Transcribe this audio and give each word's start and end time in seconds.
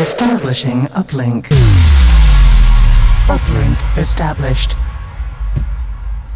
Establishing 0.00 0.86
uplink. 0.96 1.44
Uplink 3.26 3.98
established. 3.98 4.74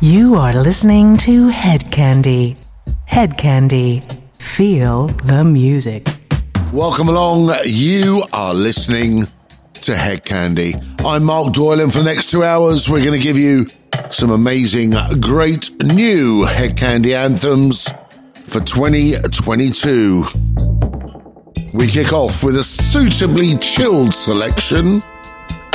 You 0.02 0.34
are 0.34 0.52
listening 0.52 1.16
to 1.24 1.48
Hedkandi. 1.48 2.58
Head 3.06 3.38
Candy. 3.38 4.02
Feel 4.34 5.06
the 5.06 5.44
music. 5.44 6.06
Welcome 6.74 7.08
along. 7.08 7.56
You 7.64 8.24
are 8.34 8.52
listening 8.52 9.22
to 9.80 9.92
Hedkandi. 9.94 10.74
I'm 11.02 11.24
Mark 11.24 11.54
Doyle, 11.54 11.80
and 11.80 11.90
for 11.90 12.00
the 12.00 12.04
next 12.04 12.28
two 12.28 12.44
hours, 12.44 12.86
we're 12.86 13.02
going 13.02 13.18
to 13.18 13.24
give 13.24 13.38
you 13.38 13.70
some 14.10 14.30
amazing, 14.30 14.92
great 15.22 15.70
new 15.82 16.44
Hedkandi 16.44 17.14
anthems 17.16 17.88
for 18.44 18.60
2022. 18.60 20.26
We 21.74 21.88
kick 21.88 22.12
off 22.12 22.44
with 22.44 22.56
a 22.56 22.62
suitably 22.62 23.56
chilled 23.56 24.14
selection, 24.14 25.02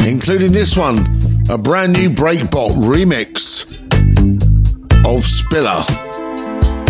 including 0.07 0.53
this 0.53 0.77
one, 0.77 1.43
a 1.49 1.57
brand 1.57 1.91
new 1.91 2.09
Breakbot 2.09 2.71
remix 2.77 3.67
of 5.05 5.25
Spiller. 5.25 5.83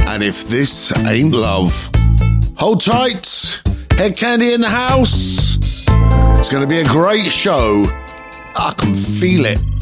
And 0.07 0.21
if 0.21 0.47
this 0.47 0.95
ain't 1.07 1.33
love, 1.33 1.89
hold 2.55 2.81
tight. 2.81 3.23
Hedkandi 3.97 4.53
in 4.53 4.61
the 4.61 4.69
house. 4.69 5.57
It's 6.37 6.49
going 6.49 6.61
to 6.61 6.67
be 6.67 6.81
a 6.81 6.85
great 6.85 7.31
show. 7.31 7.87
I 8.55 8.75
can 8.77 8.93
feel 8.93 9.47
it. 9.47 9.78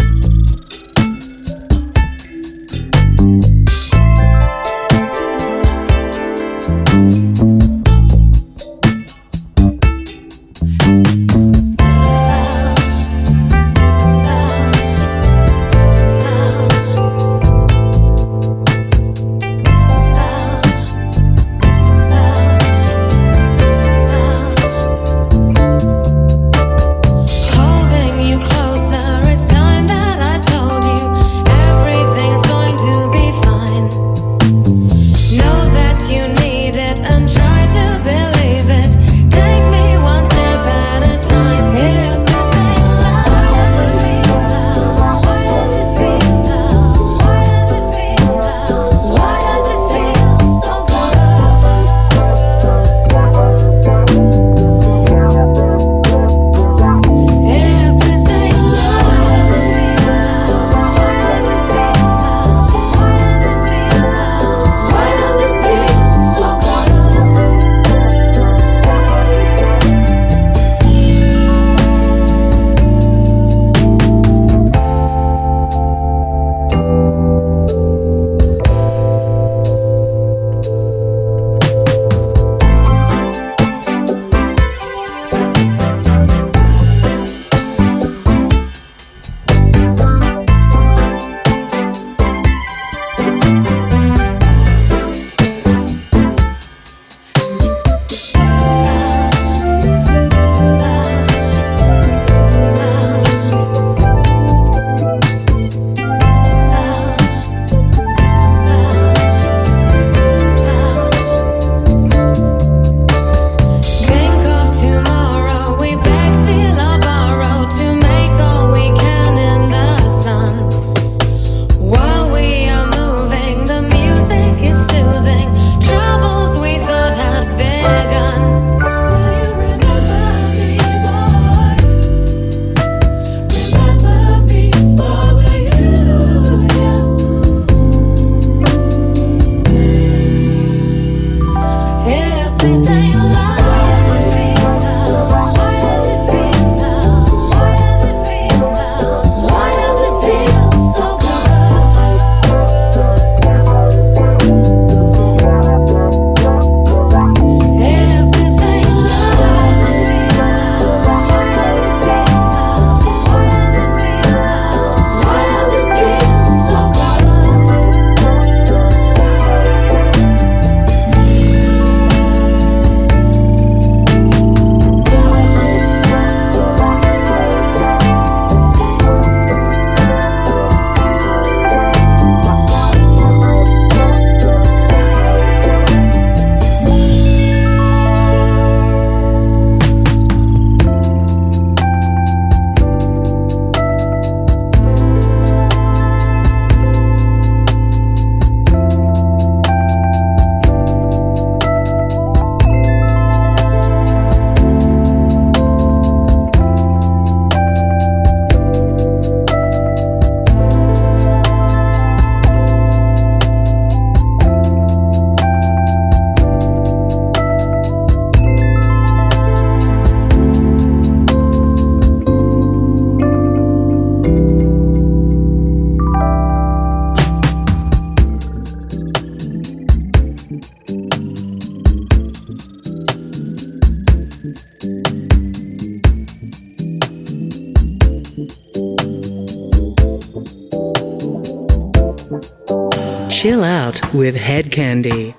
With 244.17 244.35
Hedkandi. 244.35 245.36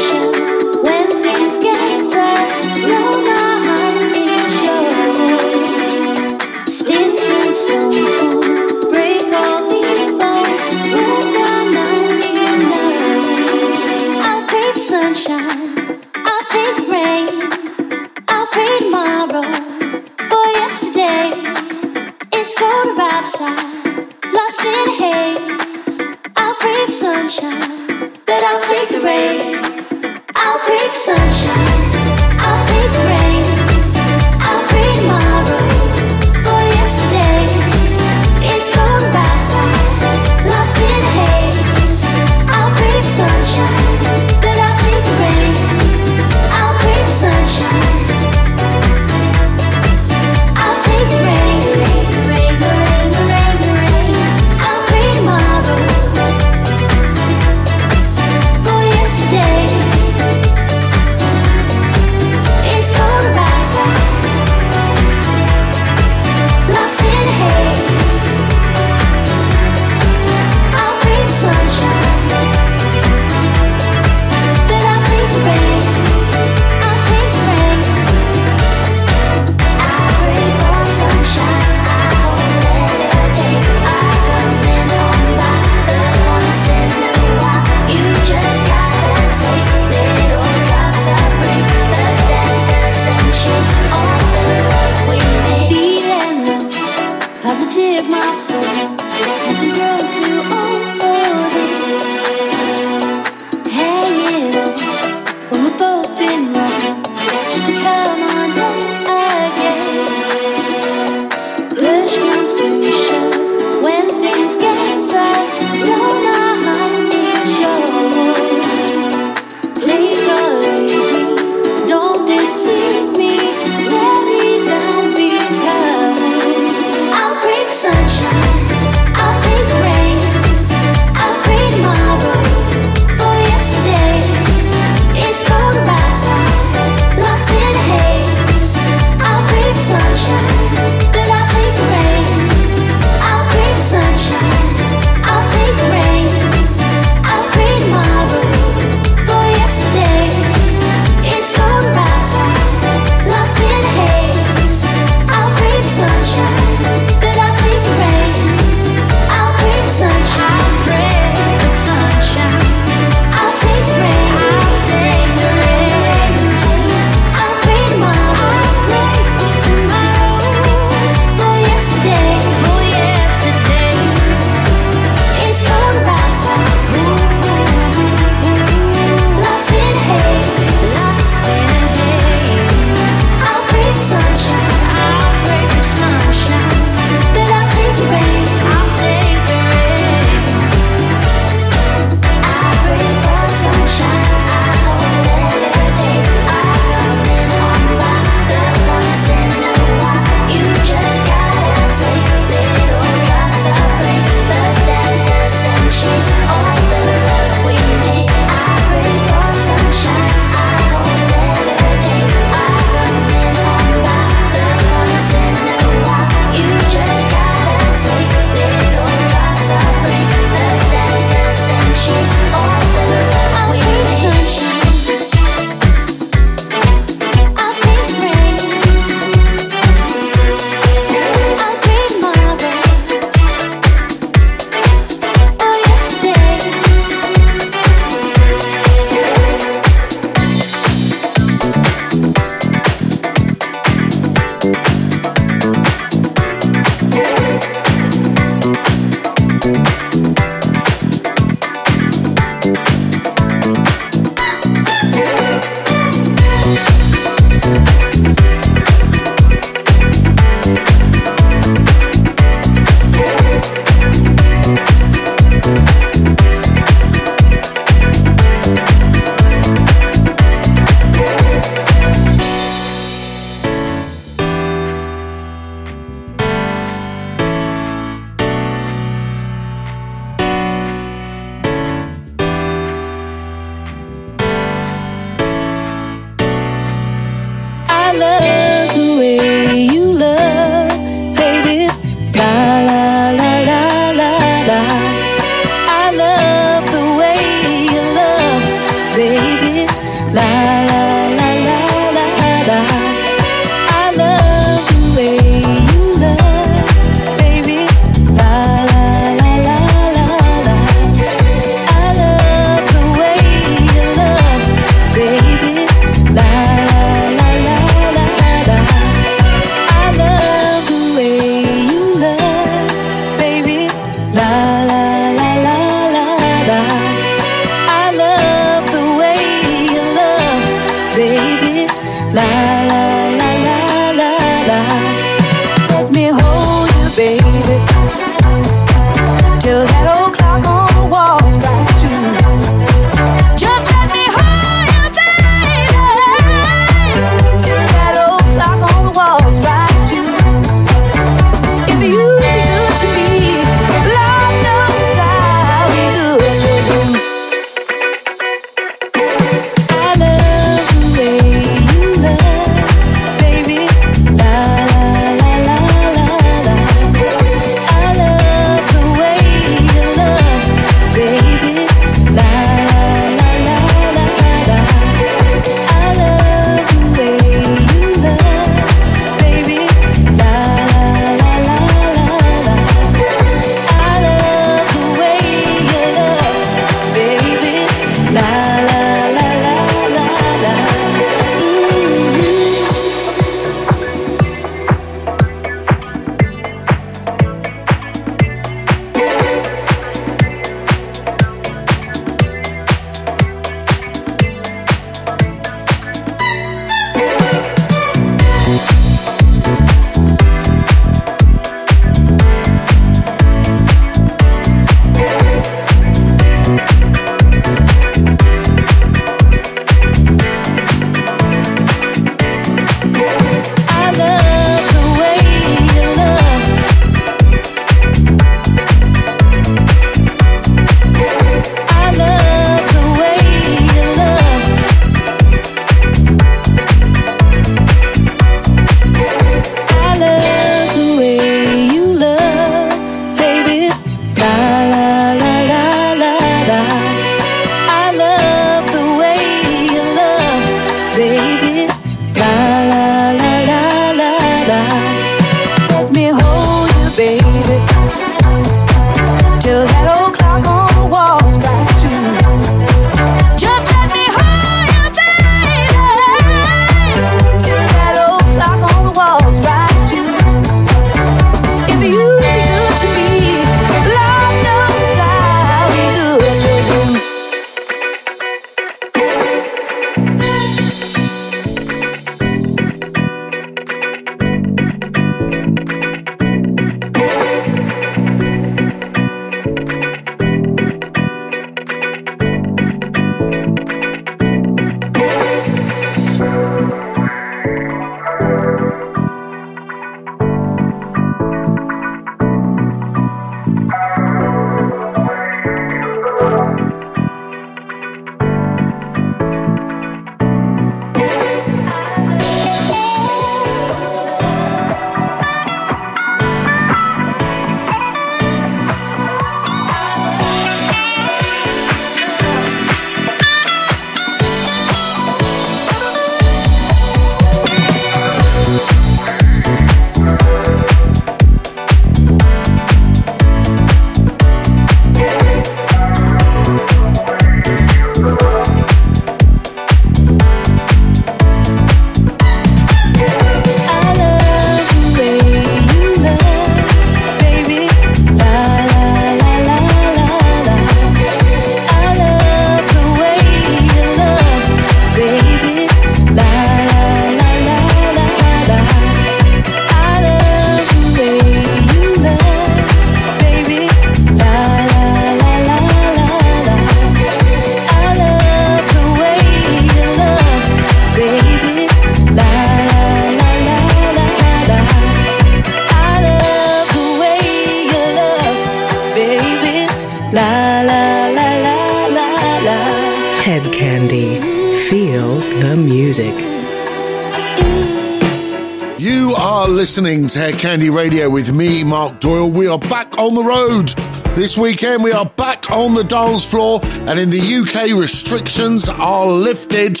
With 591.30 591.54
me, 591.54 591.84
Mark 591.84 592.18
Doyle. 592.18 592.50
We 592.50 592.66
are 592.66 592.78
back 592.78 593.16
on 593.16 593.34
the 593.34 593.44
road. 593.44 593.88
This 594.36 594.58
weekend, 594.58 595.04
we 595.04 595.12
are 595.12 595.26
back 595.26 595.70
on 595.70 595.94
the 595.94 596.02
dance 596.02 596.44
floor, 596.44 596.80
and 596.82 597.20
in 597.20 597.30
the 597.30 597.40
UK, 597.40 597.96
restrictions 597.96 598.88
are 598.88 599.28
lifted. 599.28 600.00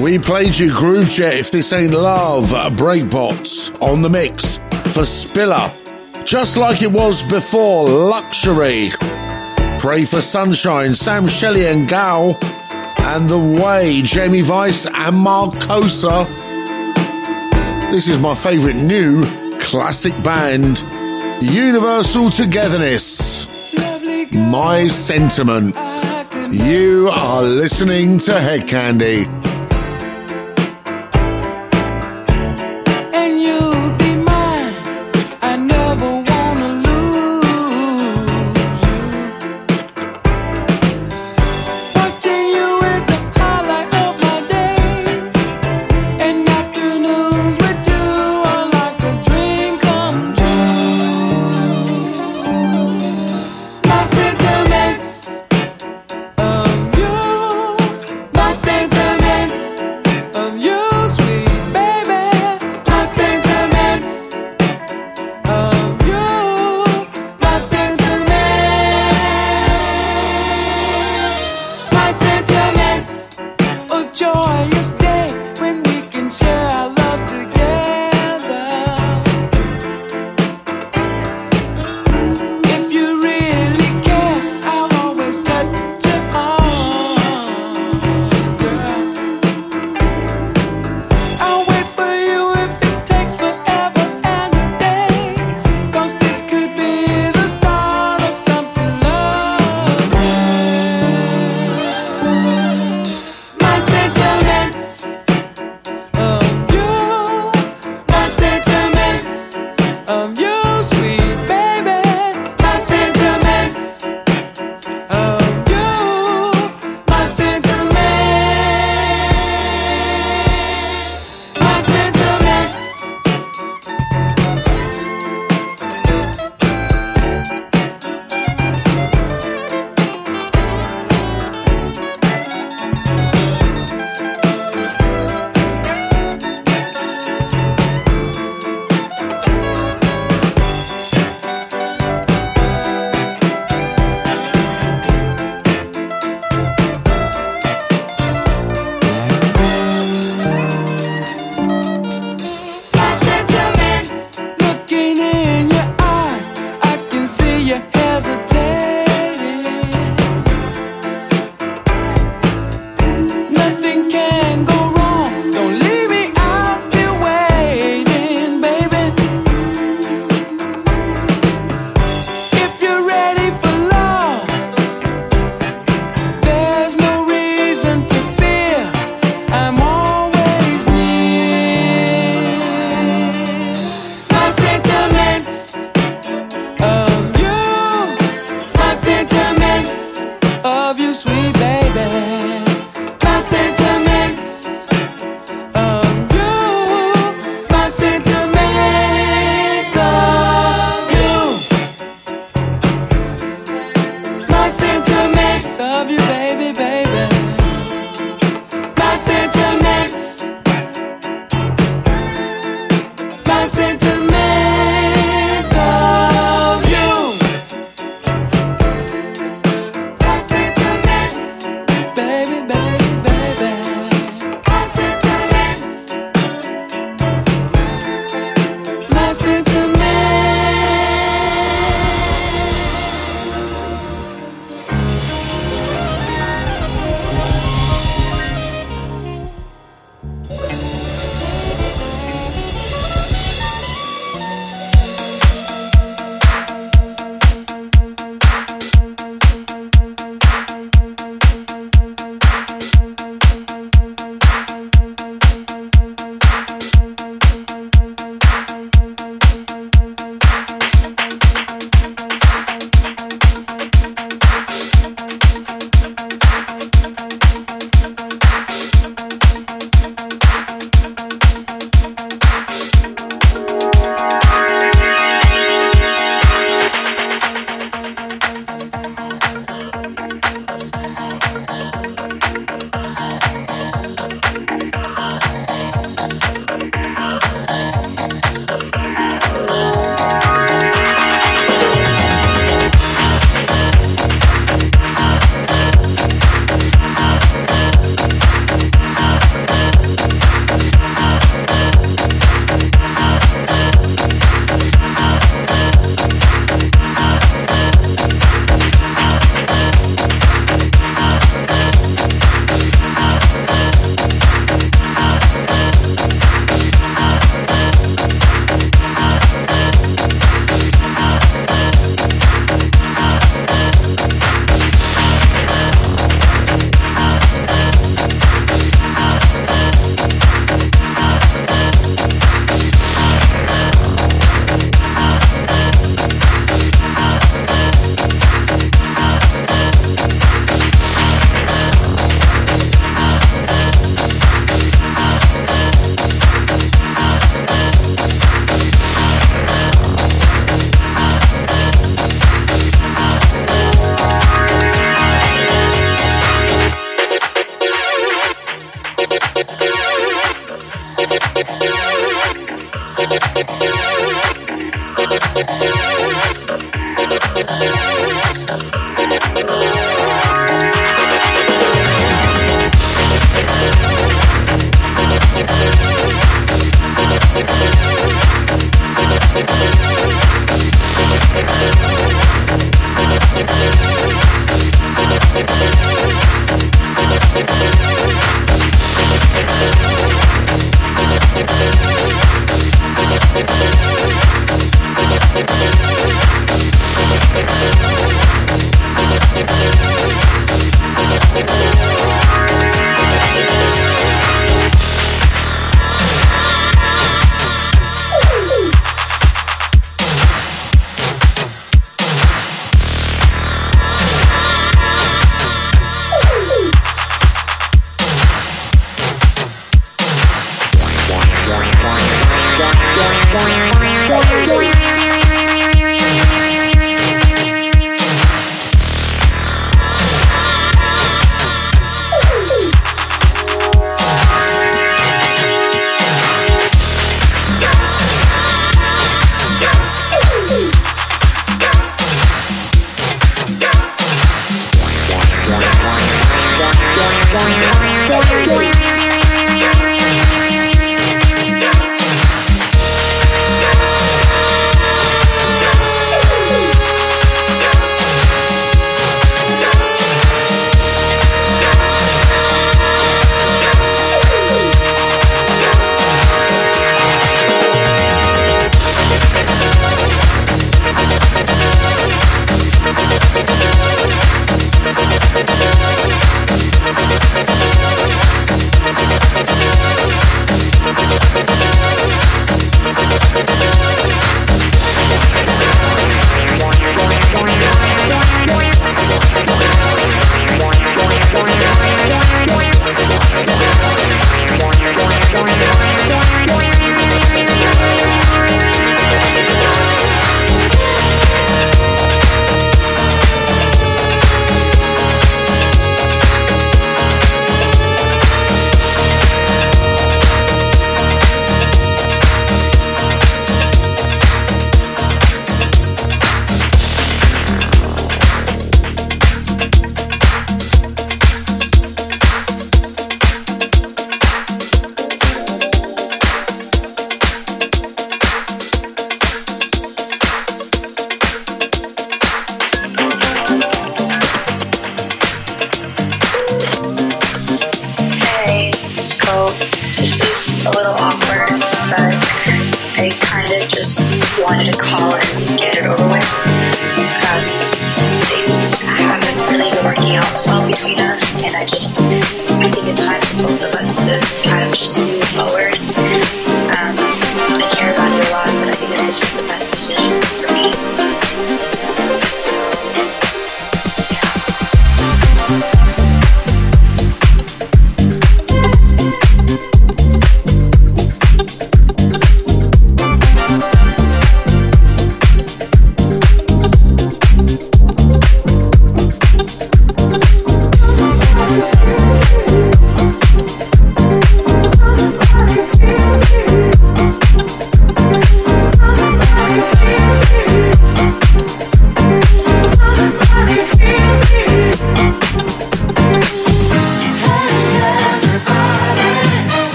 We 0.00 0.18
played 0.18 0.58
you 0.58 0.72
Groovejet, 0.72 1.38
If 1.38 1.52
This 1.52 1.72
Ain't 1.72 1.92
Love, 1.92 2.52
uh, 2.52 2.68
Breakbots 2.70 3.80
on 3.80 4.02
the 4.02 4.08
mix 4.08 4.58
for 4.92 5.04
Spiller. 5.04 5.72
Just 6.24 6.56
like 6.56 6.82
it 6.82 6.90
was 6.90 7.22
before, 7.22 7.88
Luxury. 7.88 8.90
Pray 9.78 10.04
for 10.04 10.20
Sunshine, 10.20 10.94
Sam 10.94 11.28
Shelley 11.28 11.68
and 11.68 11.88
Gal. 11.88 12.36
And 12.98 13.28
The 13.28 13.38
Way, 13.38 14.02
Jamie 14.02 14.40
Vice 14.40 14.86
and 14.86 15.14
Marcosa. 15.14 16.26
This 17.92 18.08
is 18.08 18.18
my 18.18 18.34
favourite 18.34 18.76
new 18.76 19.43
classic 19.64 20.12
band, 20.22 20.84
Universal 21.40 22.30
Togetherness. 22.30 23.74
My 24.32 24.86
sentiment. 24.86 25.74
You 26.52 27.08
are 27.10 27.42
listening 27.42 28.18
to 28.20 28.32
Hedkandi. 28.32 29.43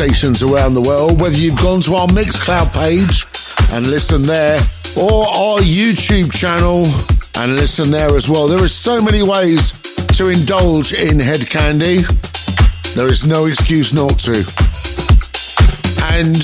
Stations 0.00 0.42
around 0.42 0.72
the 0.72 0.80
world, 0.80 1.20
whether 1.20 1.36
you've 1.36 1.60
gone 1.60 1.82
to 1.82 1.94
our 1.94 2.06
Mixcloud 2.06 2.72
page 2.72 3.26
and 3.70 3.86
listened 3.86 4.24
there, 4.24 4.58
or 4.96 5.28
our 5.28 5.58
YouTube 5.58 6.32
channel 6.32 6.86
and 7.36 7.54
listen 7.54 7.90
there 7.90 8.16
as 8.16 8.26
well. 8.26 8.48
There 8.48 8.64
are 8.64 8.66
so 8.66 9.02
many 9.02 9.22
ways 9.22 9.72
to 10.16 10.30
indulge 10.30 10.94
in 10.94 11.18
Hedkandi. 11.18 12.00
There 12.94 13.08
is 13.08 13.26
no 13.26 13.44
excuse 13.44 13.92
not 13.92 14.18
to. 14.20 14.40
And 16.16 16.40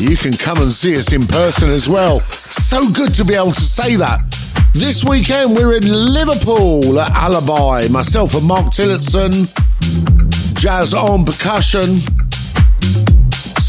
you 0.00 0.16
can 0.16 0.32
come 0.32 0.58
and 0.58 0.72
see 0.72 0.98
us 0.98 1.12
in 1.12 1.24
person 1.28 1.70
as 1.70 1.88
well. 1.88 2.18
So 2.18 2.90
good 2.90 3.14
to 3.14 3.24
be 3.24 3.34
able 3.34 3.52
to 3.52 3.60
say 3.60 3.94
that. 3.94 4.18
This 4.72 5.04
weekend 5.04 5.54
we're 5.54 5.76
in 5.76 5.86
Liverpool 5.86 6.98
at 6.98 7.12
Alibi. 7.12 7.86
Myself 7.92 8.34
and 8.34 8.44
Mark 8.44 8.72
Tillotson, 8.72 9.46
Jazz 10.56 10.92
on 10.94 11.24
percussion, 11.24 12.00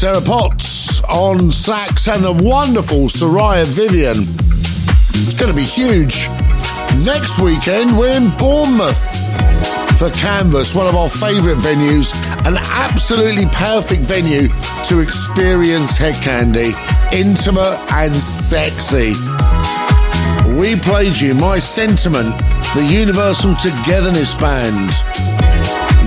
Sarah 0.00 0.22
Potts 0.22 1.02
on 1.02 1.52
sax, 1.52 2.08
and 2.08 2.24
the 2.24 2.32
wonderful 2.42 3.00
Soraya 3.00 3.66
Vivian. 3.66 4.16
It's 4.16 5.34
going 5.34 5.52
to 5.52 5.54
be 5.54 5.62
huge. 5.62 6.26
Next 7.04 7.38
weekend, 7.38 7.98
we're 7.98 8.16
in 8.16 8.30
Bournemouth 8.38 9.04
for 9.98 10.08
Canvas, 10.12 10.74
one 10.74 10.86
of 10.86 10.96
our 10.96 11.10
favourite 11.10 11.58
venues, 11.58 12.14
an 12.46 12.56
absolutely 12.56 13.44
perfect 13.52 14.00
venue 14.04 14.48
to 14.86 15.00
experience 15.00 15.98
head 15.98 16.14
candy, 16.24 16.72
intimate 17.12 17.78
and 17.92 18.16
sexy. 18.16 19.12
We 20.56 20.76
played 20.76 21.20
you 21.20 21.34
My 21.34 21.58
Sentiment, 21.58 22.38
the 22.72 22.88
Universal 22.90 23.54
Togetherness 23.56 24.34
Band, 24.36 24.92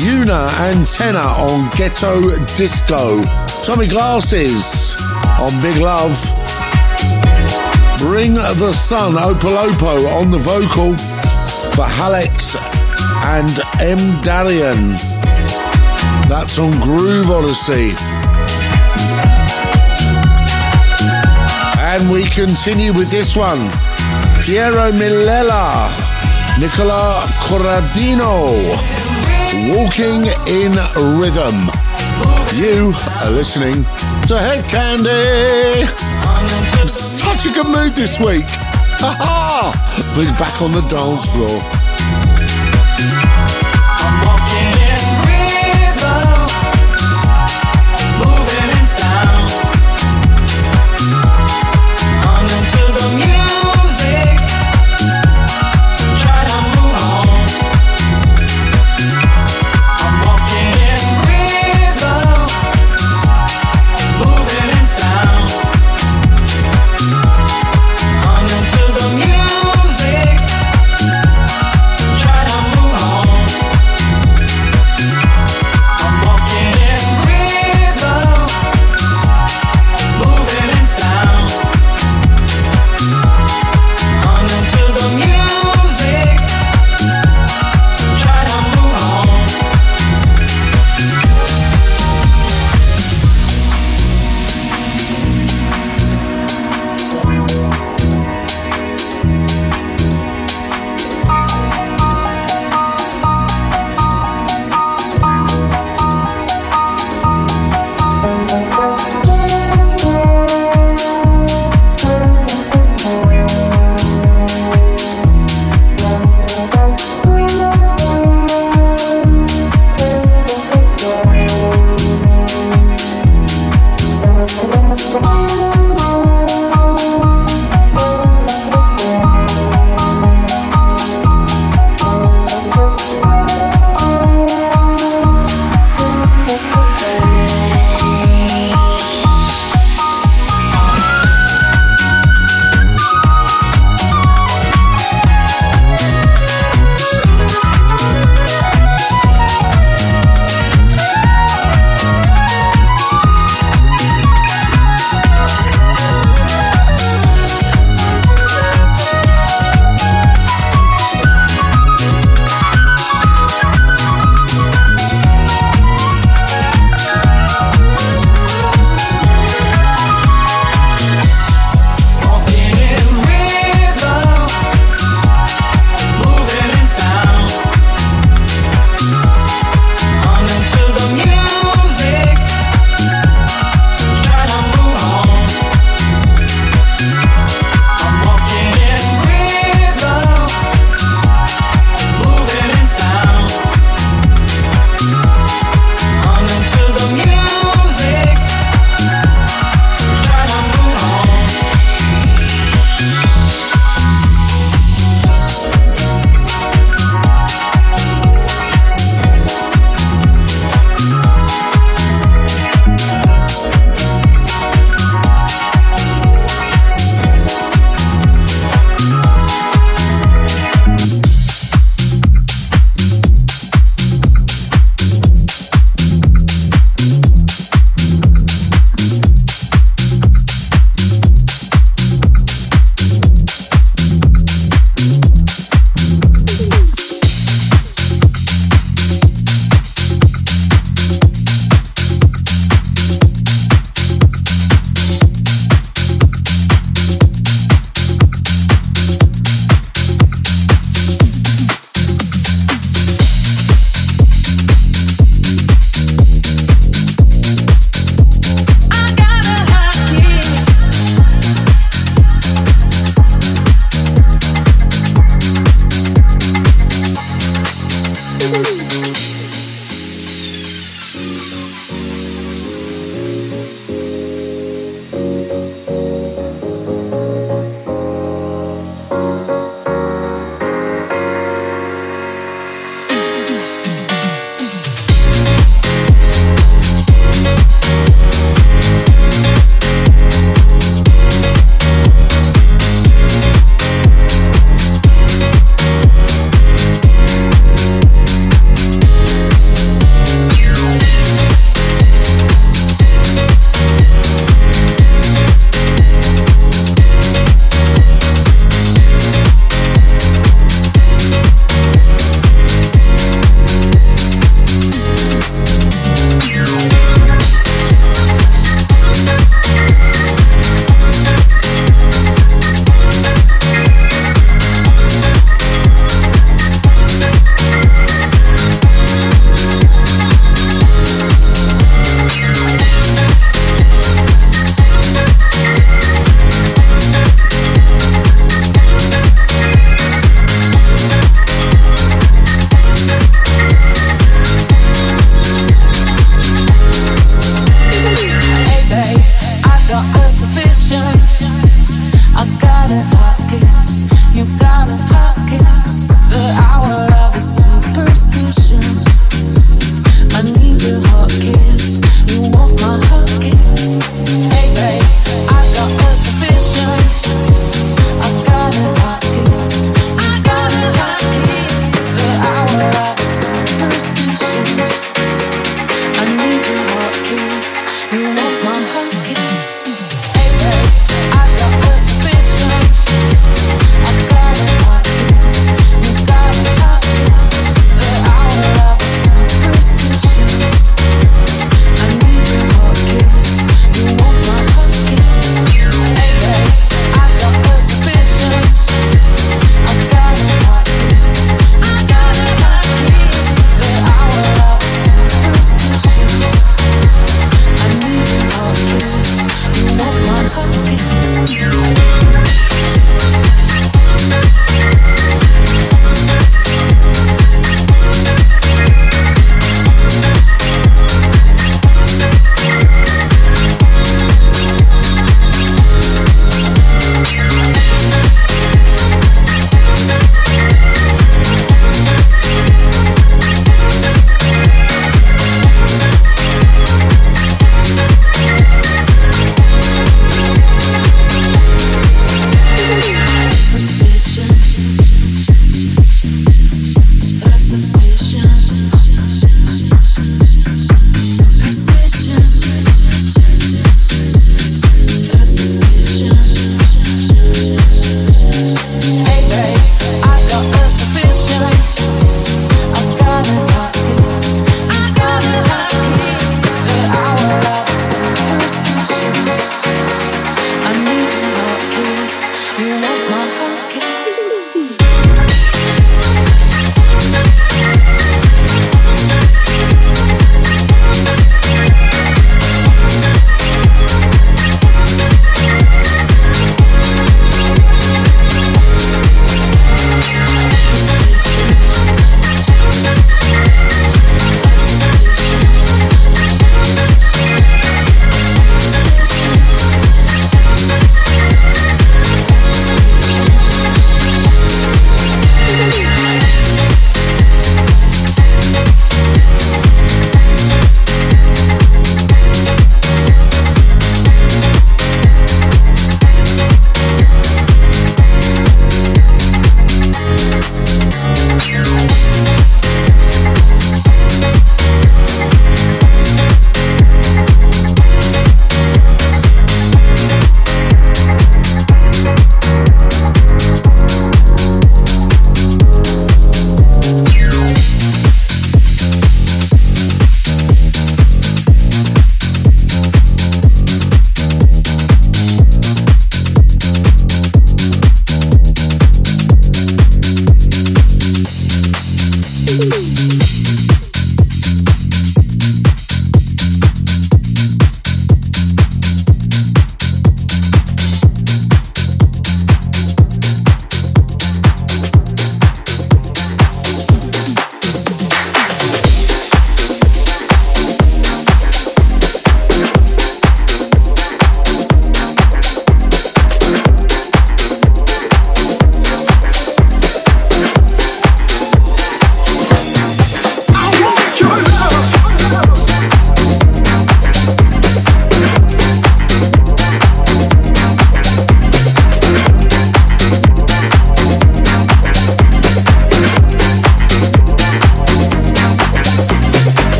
Una 0.00 0.48
Antenna 0.56 1.36
on 1.36 1.70
Ghetto 1.76 2.34
Disco, 2.56 3.43
Tommy 3.64 3.86
Glasses 3.86 4.94
on 5.40 5.50
Big 5.62 5.78
Love, 5.78 6.12
Bring 7.98 8.34
the 8.34 8.74
Sun, 8.74 9.14
Opolopo 9.14 10.20
on 10.20 10.30
the 10.30 10.36
vocal 10.36 10.94
for 11.74 11.86
Halex 11.86 12.56
and 13.24 13.58
M. 13.80 14.20
Darian. 14.20 14.90
That's 16.28 16.58
on 16.58 16.78
Groove 16.80 17.30
Odyssey. 17.30 17.94
And 21.78 22.12
we 22.12 22.24
continue 22.24 22.92
with 22.92 23.10
this 23.10 23.34
one. 23.34 23.70
Piero 24.42 24.92
Milella, 24.92 25.88
Nicola 26.60 27.26
Corradino, 27.40 28.52
Walking 29.74 30.26
in 30.46 30.72
Rhythm. 31.18 31.83
You 32.54 32.92
are 33.24 33.30
listening 33.30 33.82
to 34.28 34.34
Hedkandi. 34.34 35.88
Such 36.88 37.46
a 37.46 37.52
good 37.52 37.66
mood 37.66 37.90
this 37.94 38.20
week. 38.20 38.44
Ha 38.46 39.16
ha! 39.18 40.14
We're 40.16 40.30
back 40.38 40.62
on 40.62 40.70
the 40.70 40.82
dance 40.82 41.26
floor. 41.30 41.83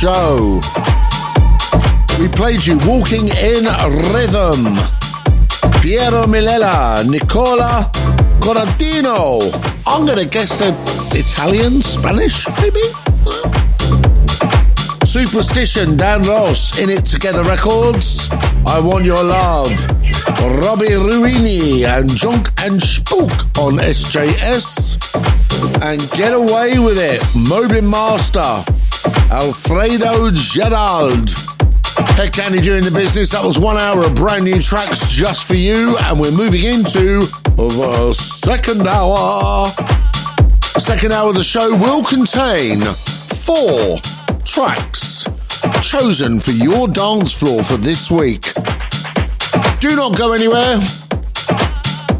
Show. 0.00 0.58
We 2.18 2.28
played 2.28 2.64
you 2.64 2.78
Walking 2.88 3.28
in 3.28 3.64
Rhythm. 4.14 4.64
Piero 5.82 6.24
Milella, 6.24 7.06
Nicola 7.06 7.90
Corradino. 8.40 9.40
I'm 9.86 10.06
going 10.06 10.16
to 10.16 10.24
guess 10.24 10.58
they're 10.58 10.74
Italian, 11.12 11.82
Spanish, 11.82 12.48
maybe? 12.62 12.80
Superstition, 15.04 15.98
Dan 15.98 16.22
Ross, 16.22 16.78
In 16.78 16.88
It 16.88 17.04
Together 17.04 17.44
Records. 17.44 18.30
I 18.66 18.80
Want 18.80 19.04
Your 19.04 19.22
Love. 19.22 19.70
Robbie 20.64 20.96
Ruini 20.96 21.84
and 21.84 22.08
Junk 22.08 22.48
and 22.62 22.82
Spook 22.82 23.32
on 23.58 23.76
SJS. 23.76 24.96
And 25.82 26.00
Get 26.12 26.32
Away 26.32 26.78
With 26.78 26.98
It, 26.98 27.22
Moby 27.36 27.82
Master. 27.82 28.64
Alfredo 29.30 30.30
Gerald. 30.32 31.30
Candy, 32.32 32.60
during 32.60 32.84
the 32.84 32.90
business. 32.90 33.30
That 33.30 33.42
was 33.42 33.58
one 33.58 33.78
hour 33.78 34.04
of 34.04 34.14
brand 34.14 34.44
new 34.44 34.60
tracks 34.60 35.08
just 35.08 35.46
for 35.48 35.54
you. 35.54 35.96
And 35.98 36.20
we're 36.20 36.30
moving 36.30 36.64
into 36.64 37.20
the 37.56 38.12
second 38.12 38.86
hour. 38.86 39.66
The 40.74 40.80
second 40.80 41.12
hour 41.12 41.30
of 41.30 41.36
the 41.36 41.44
show 41.44 41.76
will 41.76 42.04
contain 42.04 42.80
four 43.40 43.96
tracks 44.44 45.24
chosen 45.82 46.40
for 46.40 46.50
your 46.50 46.88
dance 46.88 47.32
floor 47.32 47.62
for 47.62 47.76
this 47.76 48.10
week. 48.10 48.52
Do 49.80 49.96
not 49.96 50.16
go 50.16 50.32
anywhere. 50.32 50.78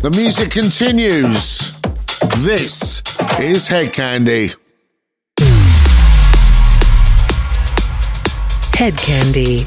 The 0.01 0.11
music 0.17 0.51
continues. 0.51 1.79
This 2.39 3.03
is 3.39 3.69
Hedkandi. 8.81 9.67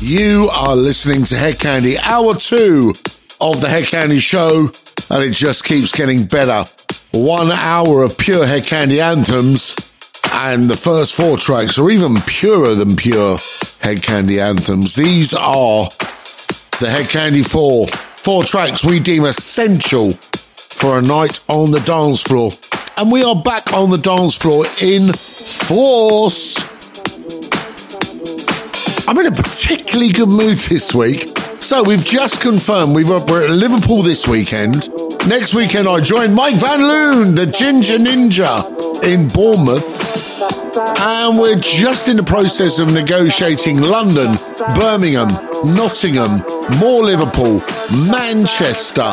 You 0.00 0.48
are 0.54 0.74
listening 0.74 1.24
to 1.24 1.34
Hedkandi, 1.34 1.98
hour 1.98 2.34
two 2.34 2.94
of 3.42 3.60
the 3.60 3.66
Hedkandi 3.66 4.20
show, 4.20 4.70
and 5.14 5.22
it 5.22 5.34
just 5.34 5.64
keeps 5.64 5.92
getting 5.92 6.24
better. 6.24 6.64
One 7.12 7.52
hour 7.52 8.02
of 8.02 8.16
pure 8.16 8.46
Hedkandi 8.46 9.02
anthems 9.02 9.76
and 10.32 10.70
the 10.70 10.78
first 10.78 11.14
four 11.14 11.36
tracks 11.36 11.78
are 11.78 11.90
even 11.90 12.22
purer 12.22 12.74
than 12.74 12.96
pure 12.96 13.36
Hedkandi 13.36 14.40
anthems. 14.40 14.94
These 14.94 15.34
are 15.34 15.90
the 16.80 16.86
Hedkandi 16.86 17.46
Four. 17.46 17.86
Four 17.88 18.44
tracks 18.44 18.82
we 18.82 18.98
deem 18.98 19.26
essential 19.26 20.12
for 20.12 20.96
a 20.96 21.02
night 21.02 21.44
on 21.50 21.70
the 21.70 21.80
dance 21.80 22.22
floor. 22.22 22.50
And 22.96 23.12
we 23.12 23.22
are 23.22 23.36
back 23.36 23.74
on 23.74 23.90
the 23.90 23.98
dance 23.98 24.34
floor 24.34 24.64
in 24.80 25.12
force. 25.12 26.73
I'm 29.06 29.18
in 29.18 29.26
a 29.26 29.32
particularly 29.32 30.12
good 30.12 30.30
mood 30.30 30.56
this 30.58 30.94
week. 30.94 31.36
So 31.60 31.82
we've 31.82 32.04
just 32.04 32.40
confirmed 32.40 32.94
we've, 32.94 33.08
we're 33.08 33.44
at 33.44 33.50
Liverpool 33.50 34.02
this 34.02 34.26
weekend. 34.26 34.88
Next 35.28 35.54
weekend 35.54 35.88
I 35.88 36.00
join 36.00 36.32
Mike 36.32 36.54
Van 36.54 36.80
Loon, 36.80 37.34
the 37.34 37.46
Ginger 37.46 37.98
Ninja, 37.98 38.64
in 39.04 39.28
Bournemouth. 39.28 39.84
And 41.00 41.38
we're 41.38 41.58
just 41.58 42.08
in 42.08 42.16
the 42.16 42.22
process 42.22 42.78
of 42.78 42.94
negotiating 42.94 43.82
London, 43.82 44.36
Birmingham, 44.74 45.28
Nottingham, 45.74 46.42
more 46.78 47.04
Liverpool, 47.04 47.60
Manchester, 48.10 49.12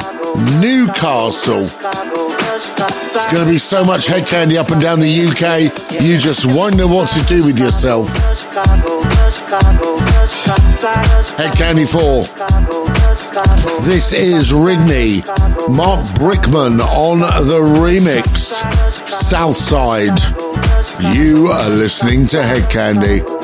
Newcastle. 0.62 1.68
It's 2.64 3.32
going 3.32 3.46
to 3.46 3.52
be 3.52 3.58
so 3.58 3.84
much 3.84 4.08
Hedkandi 4.08 4.56
up 4.56 4.72
and 4.72 4.82
down 4.82 5.02
the 5.02 5.28
UK, 5.28 6.02
you 6.02 6.18
just 6.18 6.46
won't 6.46 6.78
what 6.78 7.10
to 7.10 7.24
do 7.26 7.44
with 7.44 7.60
yourself. 7.60 8.08
Hedkandi 11.36 11.86
4. 11.86 12.24
This 13.84 14.14
is 14.14 14.54
Ridney, 14.54 15.26
Mark 15.68 16.06
Brickman 16.12 16.80
on 16.80 17.20
the 17.20 17.60
remix, 17.60 18.56
Southside. 19.10 20.18
You 21.14 21.48
are 21.48 21.70
listening 21.70 22.28
to 22.28 22.38
Hedkandi. 22.38 23.42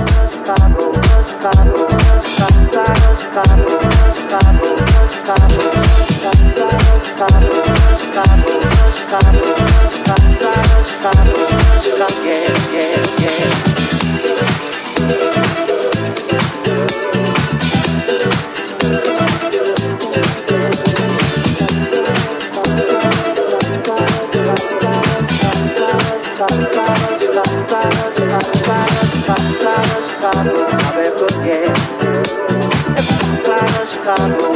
Chicago, 34.08 34.54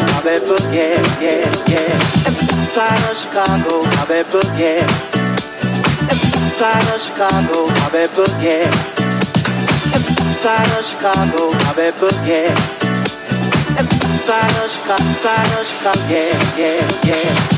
I 0.00 0.20
bet 0.24 0.40
boogie, 0.44 0.96
yeah, 1.20 1.44
yeah. 1.68 1.98
Side 2.64 3.04
of 3.10 3.16
Chicago, 3.18 3.82
I 3.84 4.04
bet 4.08 4.24
boogie. 4.32 4.80
Side 6.48 6.88
of 6.94 7.02
Chicago, 7.02 7.66
I 7.68 7.88
bet 7.92 8.08
boogie. 8.16 8.64
Side 10.32 10.78
of 10.78 10.84
Chicago, 10.86 11.50
I 11.52 11.72
bet 11.76 11.94
boogie. 12.00 12.48
Side 14.16 14.56
of 14.64 14.70
Chicago, 14.70 15.12
side 15.12 15.52
of 15.60 15.66
Chicago, 15.66 16.00
yeah, 16.08 16.56
yeah, 16.56 16.90
yeah. 17.04 17.53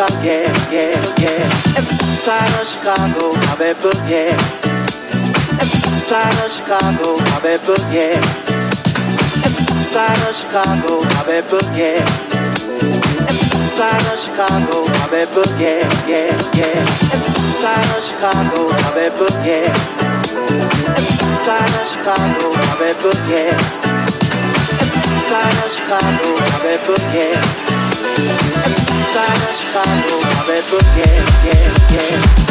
Chicago, 0.00 0.24
yeah, 0.24 0.48
yeah, 0.72 0.96
yeah. 1.20 1.44
East 1.76 2.24
side 2.24 2.54
of 2.56 2.66
Chicago, 2.66 3.34
come 3.36 3.60
and 3.60 3.76
book, 3.84 4.00
yeah. 4.08 4.32
East 5.60 6.08
side 6.08 6.40
of 6.40 6.50
Chicago, 6.50 7.18
come 7.18 7.44
and 7.44 7.60
book, 7.68 7.84
yeah. 7.92 8.16
East 9.76 9.92
side 9.92 10.16
of 10.24 10.34
Chicago, 10.34 11.02
come 11.04 11.28
and 11.28 11.44
book, 11.50 11.68
yeah. 11.76 12.00
East 13.20 13.76
side 13.76 14.06
of 14.08 14.18
Chicago, 14.18 14.88
come 14.88 15.12
and 15.12 15.30
book, 15.36 15.52
yeah, 15.60 15.84
yeah, 16.08 16.32
yeah. 16.56 16.80
East 17.36 17.60
side 17.60 17.92
of 17.92 18.00
Chicago, 18.02 18.72
come 18.72 18.96
and 19.04 19.12
book, 19.20 19.36
yeah. 19.44 19.68
East 20.96 21.44
side 21.44 21.76
of 21.76 21.84
Chicago, 21.92 22.48
come 22.56 22.82
and 22.88 22.96
book, 23.04 23.20
yeah. 23.28 23.52
East 25.12 25.28
side 25.28 25.60
of 25.60 25.70
Chicago, 25.70 26.40
come 26.40 26.66
and 26.72 26.80
book, 26.88 27.04
yeah. 27.12 28.79
Yeah, 30.96 31.74
yeah. 31.92 32.49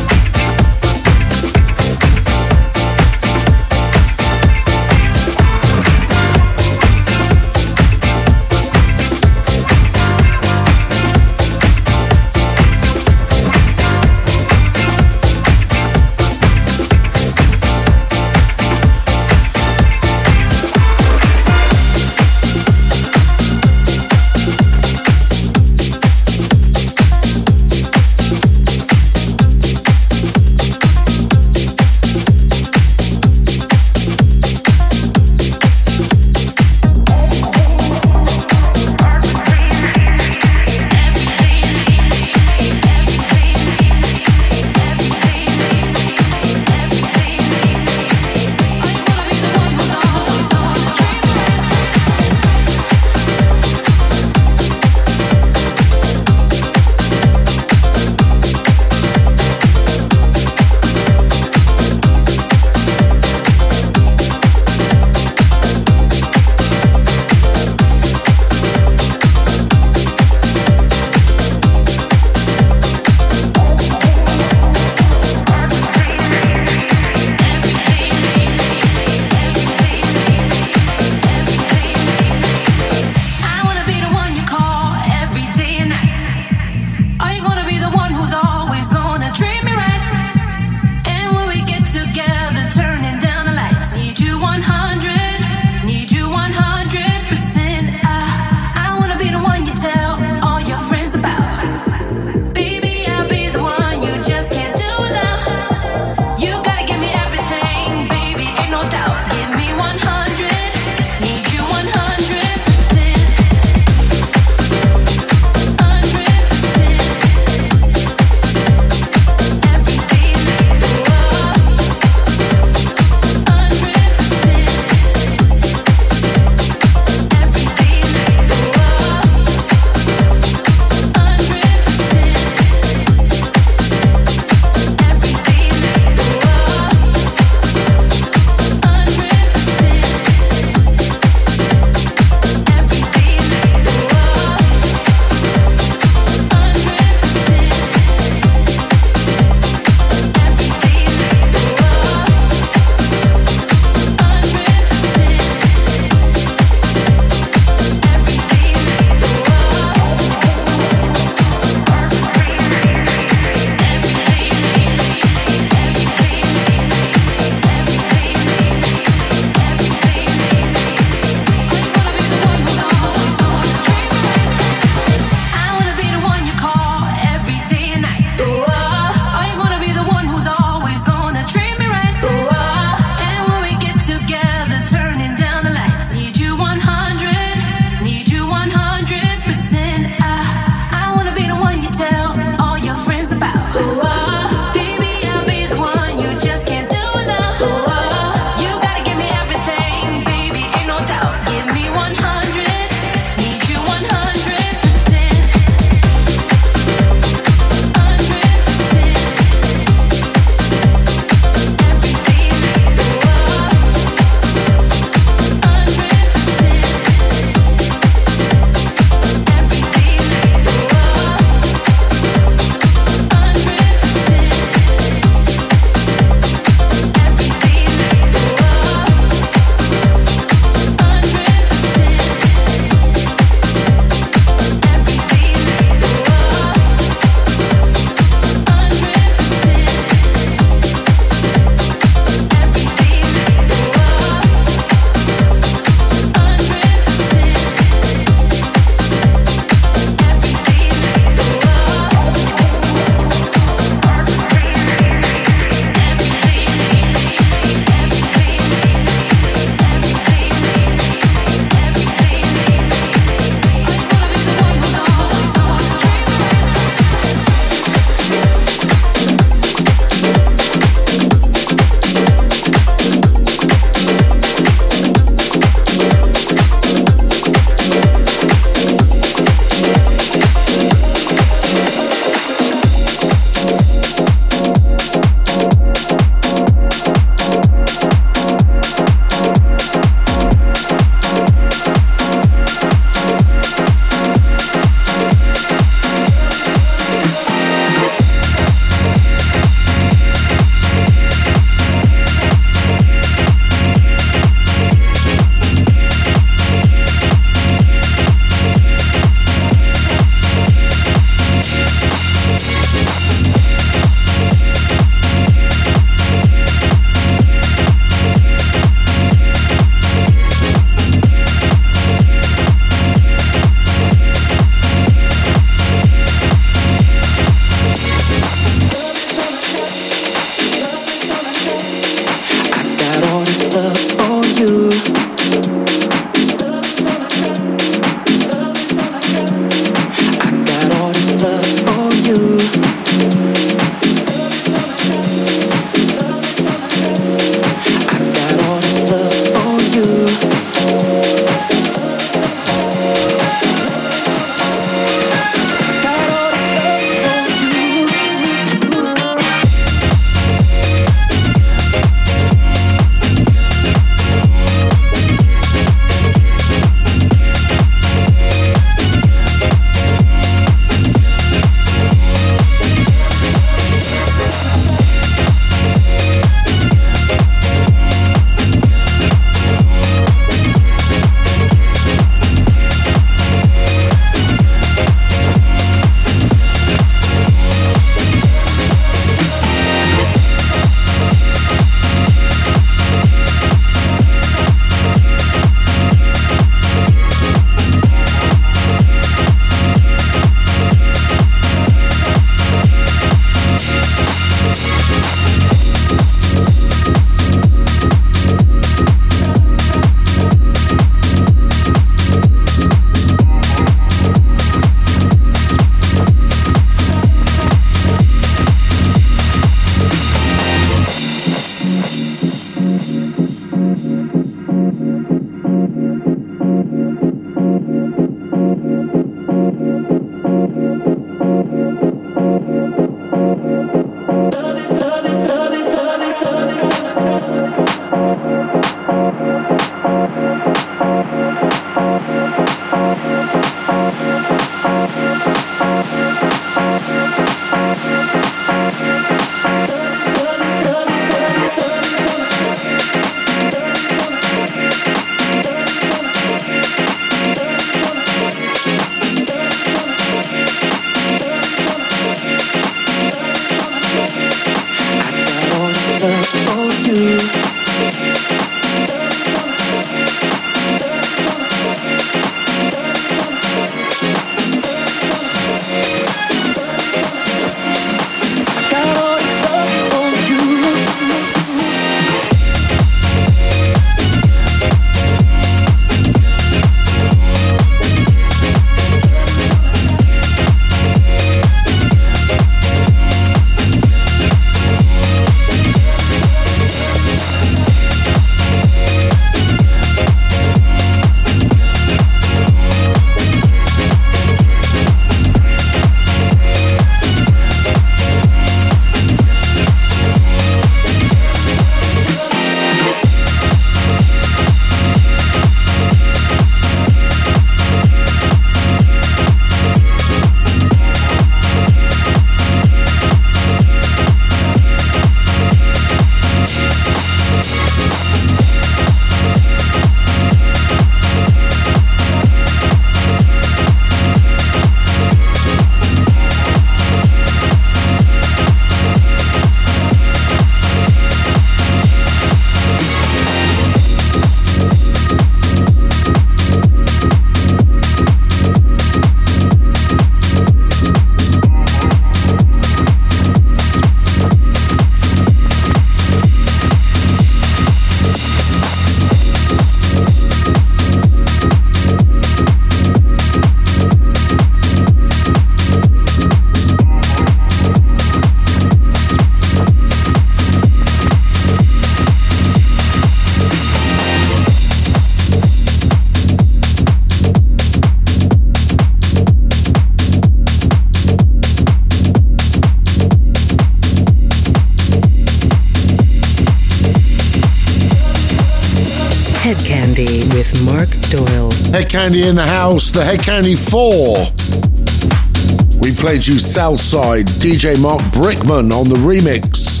Hedkandi 592.16 592.48
in 592.48 592.54
the 592.54 592.66
house, 592.66 593.10
the 593.10 593.20
Hedkandi 593.20 593.76
4. 593.76 596.00
We 596.00 596.14
played 596.14 596.46
you 596.46 596.58
Southside, 596.58 597.44
DJ 597.44 598.00
Mark 598.00 598.22
Brickman 598.32 598.90
on 598.90 599.10
the 599.10 599.16
remix 599.16 600.00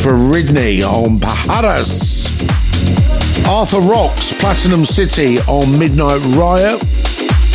for 0.00 0.12
Ridney 0.12 0.84
on 0.84 1.18
Pajaras. 1.18 2.30
Arthur 3.48 3.80
Rocks, 3.80 4.32
Platinum 4.38 4.86
City 4.86 5.40
on 5.48 5.76
Midnight 5.76 6.20
Riot. 6.36 6.80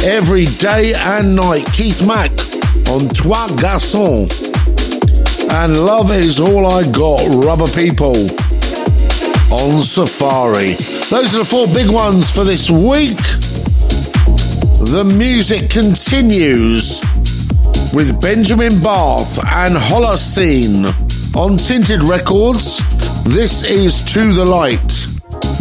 Every 0.04 0.48
day 0.58 0.92
and 0.94 1.34
night, 1.34 1.72
Keith 1.72 2.06
Mack 2.06 2.32
on 2.90 3.08
Trois 3.08 3.48
Garçons. 3.56 4.30
And 5.54 5.86
Love 5.86 6.12
is 6.12 6.38
All 6.38 6.68
I 6.68 6.84
Got, 6.92 7.46
Rubber 7.46 7.70
People 7.70 8.28
on 9.52 9.84
Safari. 9.84 10.74
Those 11.10 11.34
are 11.34 11.40
the 11.40 11.46
four 11.46 11.68
big 11.68 11.90
ones 11.90 12.30
for 12.30 12.44
this 12.44 12.70
week. 12.70 13.18
The 14.84 15.06
music 15.06 15.70
continues 15.70 17.00
with 17.94 18.20
Benjamin 18.20 18.82
Bath 18.82 19.38
and 19.46 19.76
Holocene 19.76 20.86
on 21.36 21.58
Tinted 21.58 22.04
Records. 22.04 22.80
This 23.24 23.64
is 23.64 24.04
To 24.14 24.34
the 24.34 24.44
Light. 24.44 25.08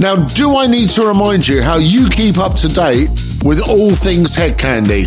Now, 0.01 0.16
do 0.16 0.56
I 0.56 0.66
need 0.66 0.88
to 0.90 1.06
remind 1.06 1.47
you 1.47 1.62
how 1.62 1.76
you 1.76 2.09
keep 2.09 2.38
up 2.38 2.56
to 2.56 2.68
date 2.68 3.10
with 3.44 3.60
all 3.68 3.94
things 3.94 4.34
Hedkandi? 4.34 5.05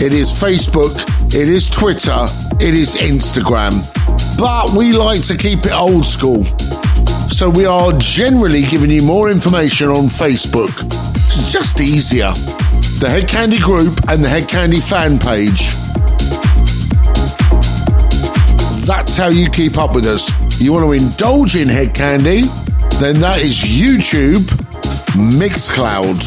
It 0.00 0.14
is 0.14 0.32
Facebook, 0.32 0.96
it 1.34 1.48
is 1.48 1.68
Twitter, 1.68 2.26
it 2.60 2.72
is 2.72 2.94
Instagram. 2.94 3.82
But 4.38 4.74
we 4.78 4.92
like 4.92 5.24
to 5.24 5.36
keep 5.36 5.66
it 5.66 5.72
old 5.72 6.06
school. 6.06 6.44
So 7.28 7.50
we 7.50 7.66
are 7.66 7.92
generally 7.98 8.62
giving 8.62 8.90
you 8.90 9.02
more 9.02 9.28
information 9.28 9.88
on 9.88 10.04
Facebook. 10.04 10.70
It's 11.14 11.52
just 11.52 11.80
easier 11.80 12.32
the 13.00 13.06
Hedkandi 13.06 13.58
group 13.62 13.98
and 14.08 14.22
the 14.22 14.28
Hedkandi 14.28 14.82
fan 14.86 15.18
page. 15.18 15.74
That's 18.86 19.16
how 19.16 19.28
you 19.28 19.48
keep 19.48 19.78
up 19.78 19.94
with 19.94 20.04
us. 20.04 20.28
You 20.60 20.74
want 20.74 20.84
to 20.84 20.92
indulge 20.92 21.56
in 21.56 21.68
Hedkandi? 21.68 22.42
Then 23.00 23.18
that 23.20 23.40
is 23.40 23.56
YouTube, 23.58 24.40
Mixcloud. 25.16 26.20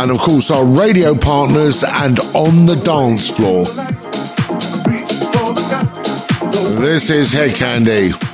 And 0.00 0.12
of 0.12 0.18
course, 0.18 0.52
our 0.52 0.64
radio 0.64 1.16
partners 1.16 1.82
and 1.82 2.20
on 2.32 2.66
the 2.66 2.80
dance 2.84 3.30
floor. 3.30 3.64
This 6.80 7.10
is 7.10 7.34
Hedkandi. 7.34 8.31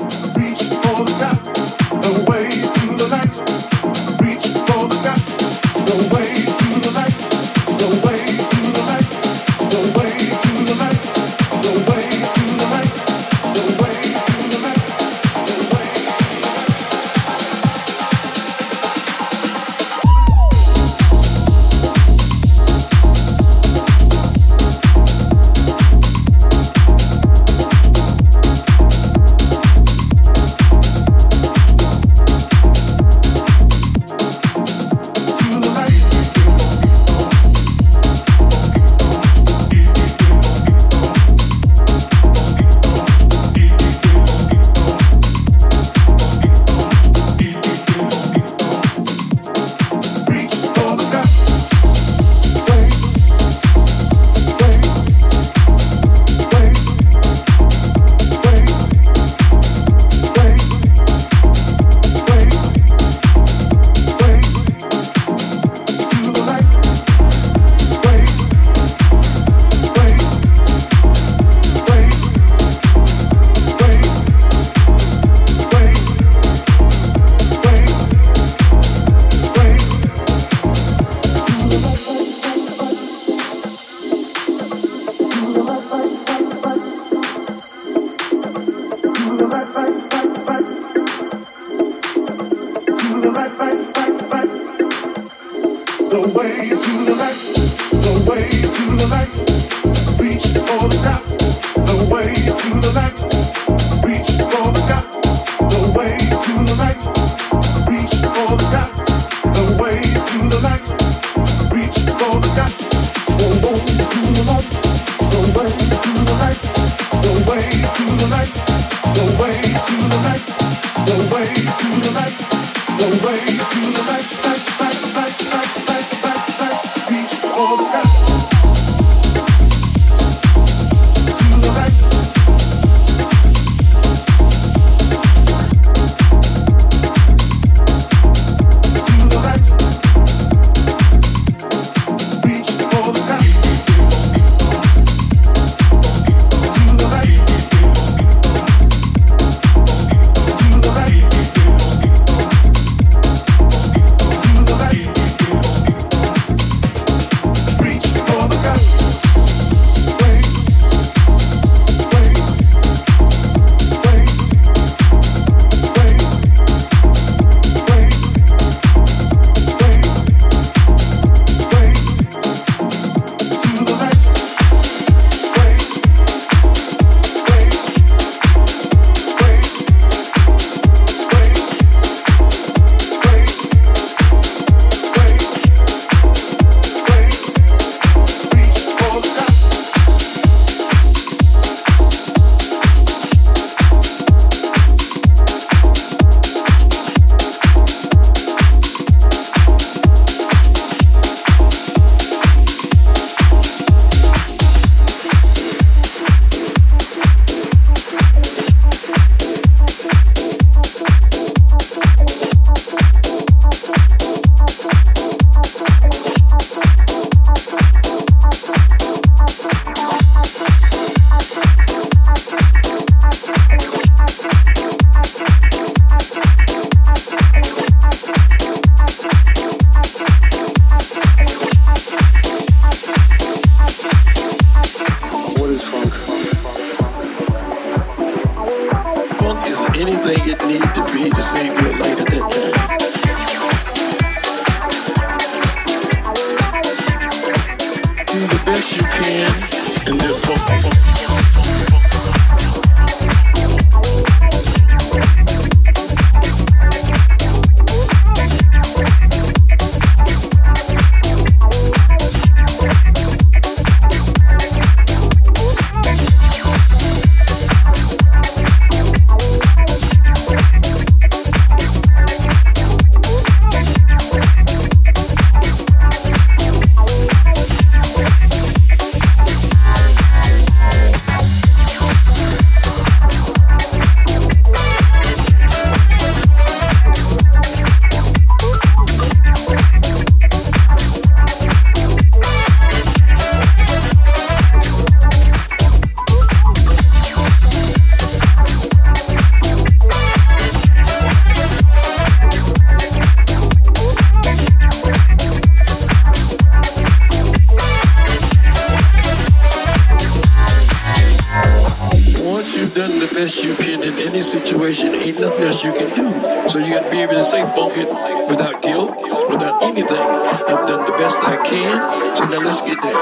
situation, 314.94 315.28
ain't 315.28 315.40
nothing 315.40 315.64
else 315.64 315.84
you 315.84 315.92
can 315.92 316.08
do. 316.14 316.68
So 316.68 316.78
you 316.78 316.94
gotta 316.94 317.10
be 317.10 317.20
able 317.20 317.34
to 317.34 317.44
say 317.44 317.62
"fuck 317.76 317.96
it 317.96 318.08
without 318.48 318.80
guilt, 318.82 319.16
without 319.50 319.82
anything. 319.82 320.16
I've 320.16 320.86
done 320.88 321.04
the 321.04 321.12
best 321.12 321.36
I 321.40 321.56
can, 321.64 322.36
so 322.36 322.44
now 322.46 322.60
let's 322.60 322.80
get 322.80 323.00
down. 323.02 323.12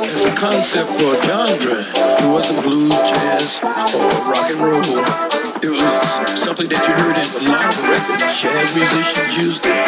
There's 0.00 0.24
a 0.24 0.34
concept 0.34 0.90
for 0.96 1.14
a 1.14 1.22
genre. 1.24 1.84
It 2.22 2.30
wasn't 2.30 2.62
blues, 2.62 2.94
jazz, 3.10 3.60
or 3.62 4.08
rock 4.30 4.50
and 4.50 4.60
roll 4.60 5.36
it 5.62 5.72
was 5.72 6.38
something 6.38 6.68
that 6.68 6.78
you 6.84 6.94
heard 7.00 7.16
in 7.16 7.26
a 7.26 7.50
lot 7.50 7.72
of 7.72 7.80
records. 7.88 8.28
Jazz 8.38 8.76
musicians 8.76 9.32
used 9.36 9.64
it, 9.64 9.82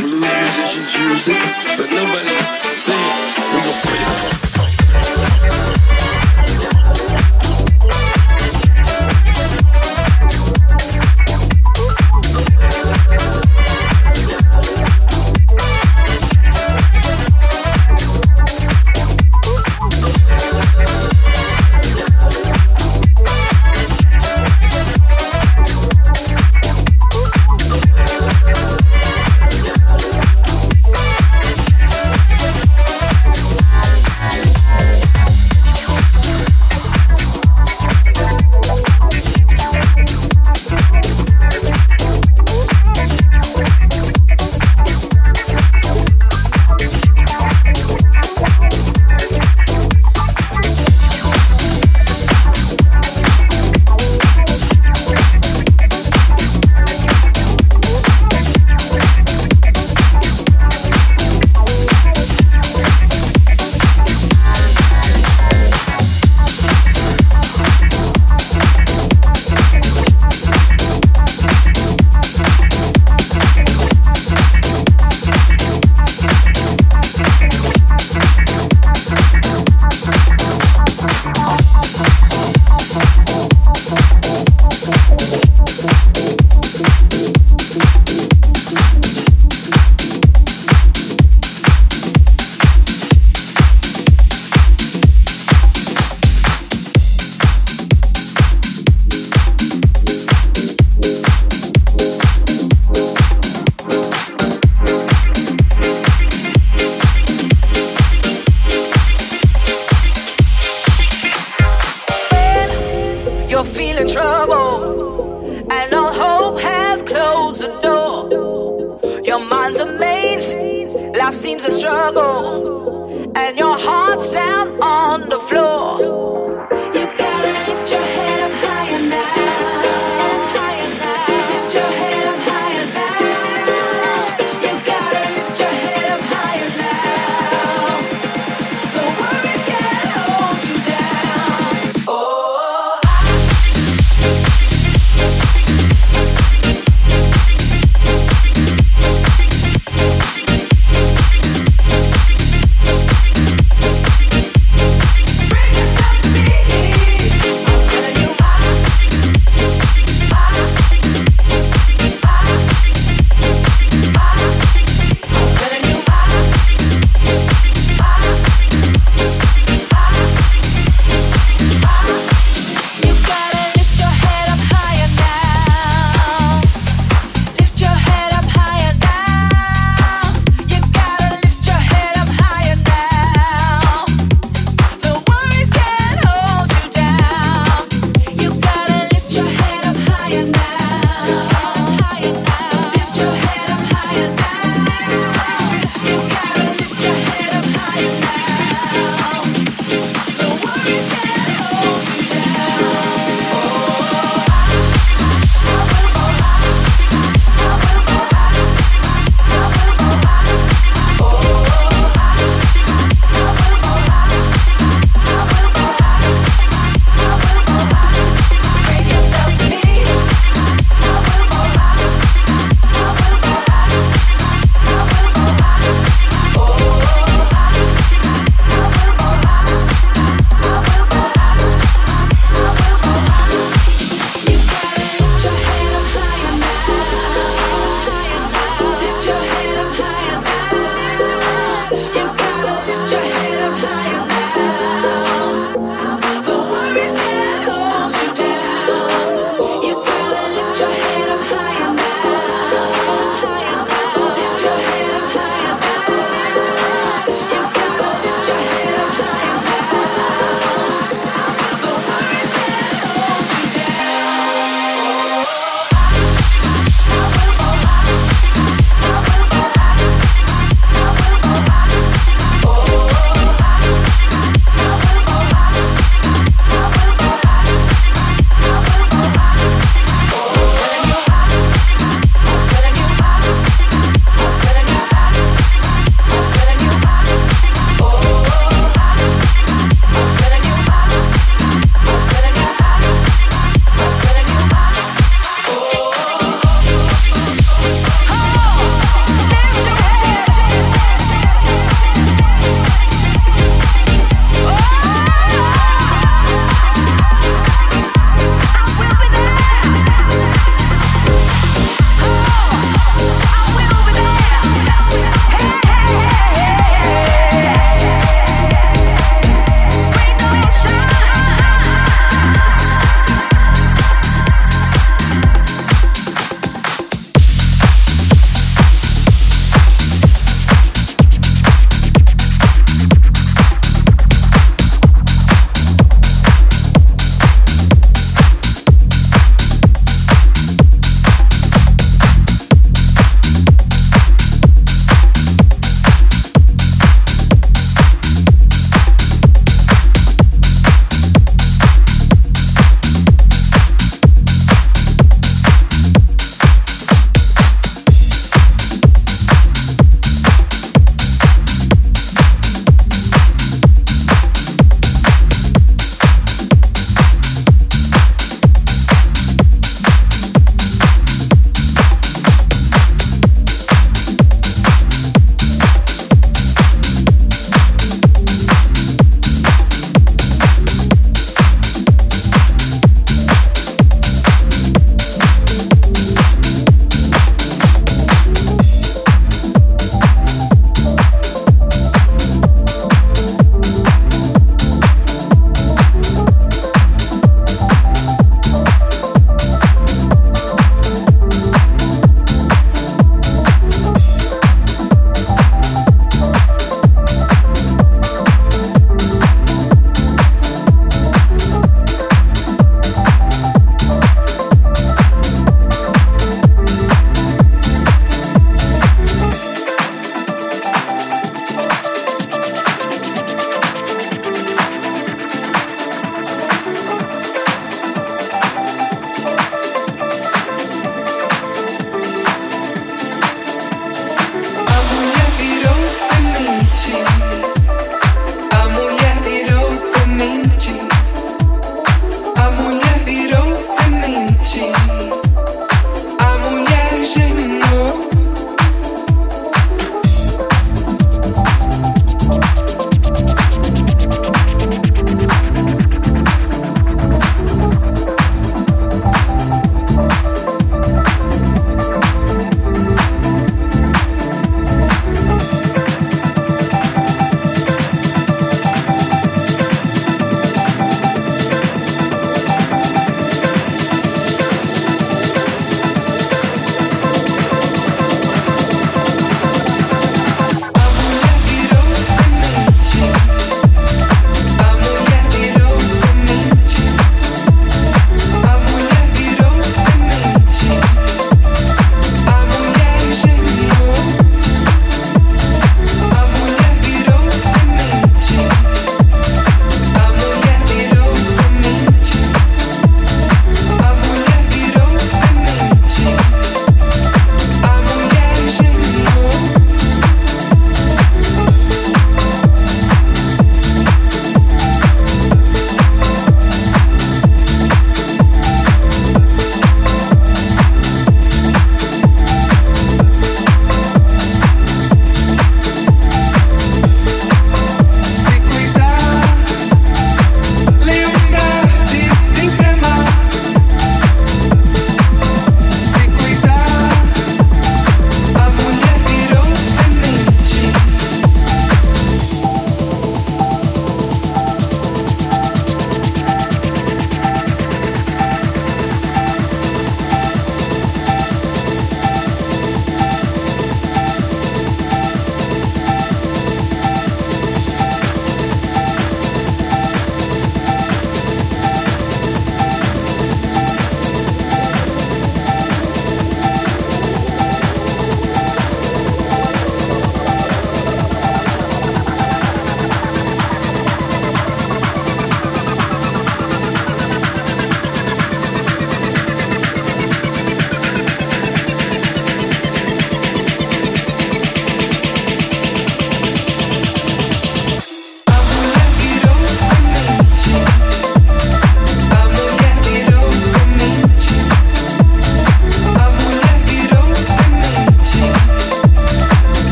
blues 0.00 0.24
musicians 0.24 0.90
used 0.96 1.28
it, 1.28 1.40
but 1.76 1.88
nobody 1.92 2.29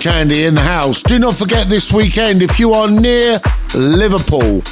Candy 0.00 0.46
in 0.46 0.54
the 0.54 0.62
house. 0.62 1.02
Do 1.02 1.18
not 1.18 1.36
forget 1.36 1.68
this 1.68 1.92
weekend 1.92 2.40
if 2.40 2.58
you 2.58 2.72
are 2.72 2.90
near 2.90 3.38
Liverpool. 3.74 4.62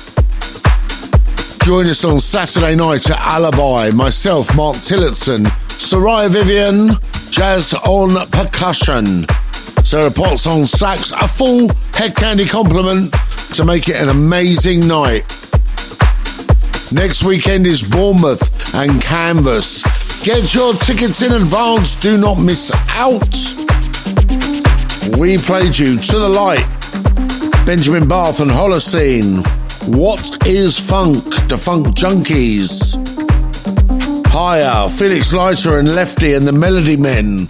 Join 1.62 1.86
us 1.86 2.02
on 2.02 2.18
Saturday 2.18 2.74
night 2.74 3.10
at 3.10 3.18
Alibi. 3.18 3.90
Myself, 3.90 4.56
Mark 4.56 4.76
Tillotson, 4.76 5.44
Soraya 5.68 6.30
Vivian, 6.30 6.96
Jazz 7.30 7.74
on 7.74 8.26
percussion, 8.30 9.26
Sarah 9.84 10.10
Potts 10.10 10.46
on 10.46 10.64
sax. 10.64 11.10
A 11.10 11.28
full 11.28 11.68
Hedkandi 11.92 12.48
complement 12.48 13.12
to 13.54 13.66
make 13.66 13.88
it 13.90 13.96
an 13.96 14.08
amazing 14.08 14.88
night. 14.88 15.24
Next 16.90 17.22
weekend 17.22 17.66
is 17.66 17.82
Bournemouth 17.82 18.74
and 18.74 19.02
Canvas. 19.02 19.82
Get 20.24 20.54
your 20.54 20.72
tickets 20.72 21.20
in 21.20 21.32
advance. 21.32 21.96
Do 21.96 22.16
not 22.16 22.40
miss 22.40 22.72
out. 22.90 23.57
We 25.18 25.36
played 25.36 25.76
you 25.76 25.98
to 25.98 26.18
the 26.18 26.28
light. 26.28 26.64
Benjamin 27.66 28.06
Bath 28.06 28.38
and 28.38 28.48
Holocene. 28.48 29.44
What 29.88 30.46
is 30.46 30.78
funk? 30.78 31.24
The 31.48 31.58
Funk 31.58 31.88
Junkies. 31.88 32.94
Higher, 34.28 34.88
Felix 34.88 35.34
Leiter 35.34 35.80
and 35.80 35.92
Lefty 35.92 36.34
and 36.34 36.46
the 36.46 36.52
Melody 36.52 36.96
Men. 36.96 37.48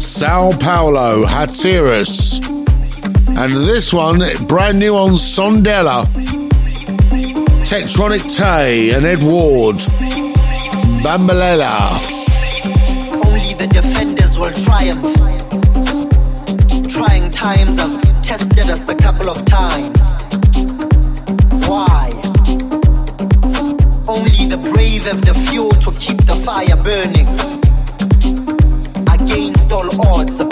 Sao 0.00 0.52
Paulo, 0.58 1.26
Hatiras. 1.26 2.40
And 3.36 3.54
this 3.54 3.92
one, 3.92 4.22
brand 4.46 4.78
new 4.78 4.96
on 4.96 5.10
Sondela. 5.10 6.06
Tektronic 7.66 8.34
Tay 8.34 8.94
and 8.94 9.04
Ed 9.04 9.22
Ward. 9.22 9.76
Bambalela. 11.04 11.98
Only 13.26 13.52
the 13.52 13.66
defenders 13.70 14.38
will 14.38 14.52
triumph. 14.52 15.11
Times 17.42 17.76
have 17.76 18.22
tested 18.22 18.70
us 18.70 18.88
a 18.88 18.94
couple 18.94 19.28
of 19.28 19.44
times. 19.44 19.98
Why? 21.66 22.12
Only 24.06 24.46
the 24.46 24.60
brave 24.72 25.06
have 25.06 25.24
the 25.24 25.34
fuel 25.48 25.72
to 25.72 25.90
keep 25.98 26.18
the 26.18 26.36
fire 26.46 26.76
burning. 26.76 27.26
Against 29.08 29.72
all 29.72 29.90
odds, 30.06 30.51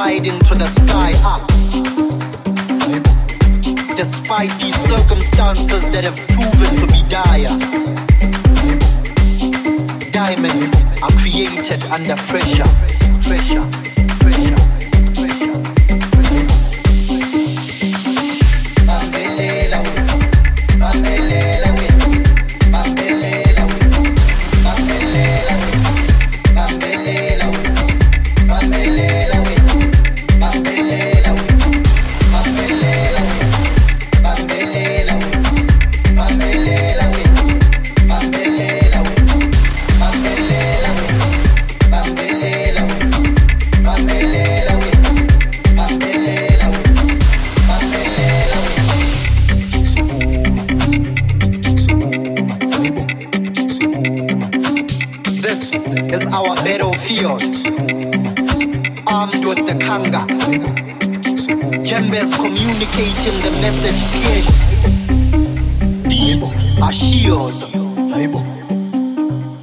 riding 0.00 0.38
to 0.38 0.54
the 0.54 0.66
sky 0.80 1.12
up. 1.32 1.46
Despite 3.98 4.50
these 4.58 4.78
circumstances 4.92 5.82
that 5.92 6.04
have 6.04 6.16
proven 6.34 6.70
to 6.80 6.86
be 6.94 7.00
dire, 7.10 7.54
diamonds 10.10 10.62
are 11.02 11.14
created 11.20 11.84
under 11.96 12.16
pressure. 12.30 12.70
Pressure. 13.28 13.60
Pressure. 13.60 13.89
Kanga. 60.00 60.26
Jembes 61.84 62.30
communicating 62.36 63.36
the 63.44 63.50
message 63.60 64.00
clearly. 64.12 64.54
These 66.08 66.54
are 66.80 66.92
shields. 66.92 67.64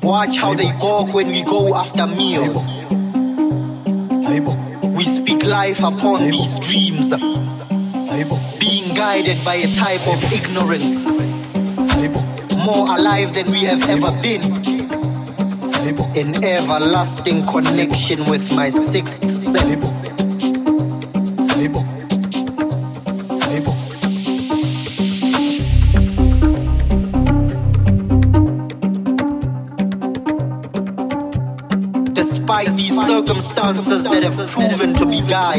Watch 0.03 0.37
how 0.37 0.53
they 0.53 0.71
gawk 0.79 1.13
when 1.13 1.27
we 1.27 1.43
go 1.43 1.75
after 1.75 2.07
meals. 2.07 2.65
We 4.97 5.03
speak 5.03 5.43
life 5.45 5.79
upon 5.79 6.21
these 6.31 6.59
dreams. 6.59 7.13
Being 8.59 8.95
guided 8.95 9.43
by 9.45 9.55
a 9.55 9.67
type 9.75 10.07
of 10.07 10.33
ignorance. 10.33 11.03
More 12.65 12.95
alive 12.97 13.33
than 13.33 13.51
we 13.51 13.59
have 13.65 13.83
ever 13.89 14.11
been. 14.21 14.41
In 16.15 16.43
everlasting 16.43 17.43
connection 17.43 18.19
with 18.29 18.55
my 18.55 18.71
sixth 18.71 19.21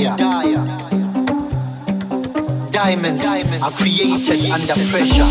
dire, 0.05 0.65
diamonds 2.70 3.25
are 3.62 3.70
created 3.73 4.51
under 4.51 4.75
pressure. 4.91 5.27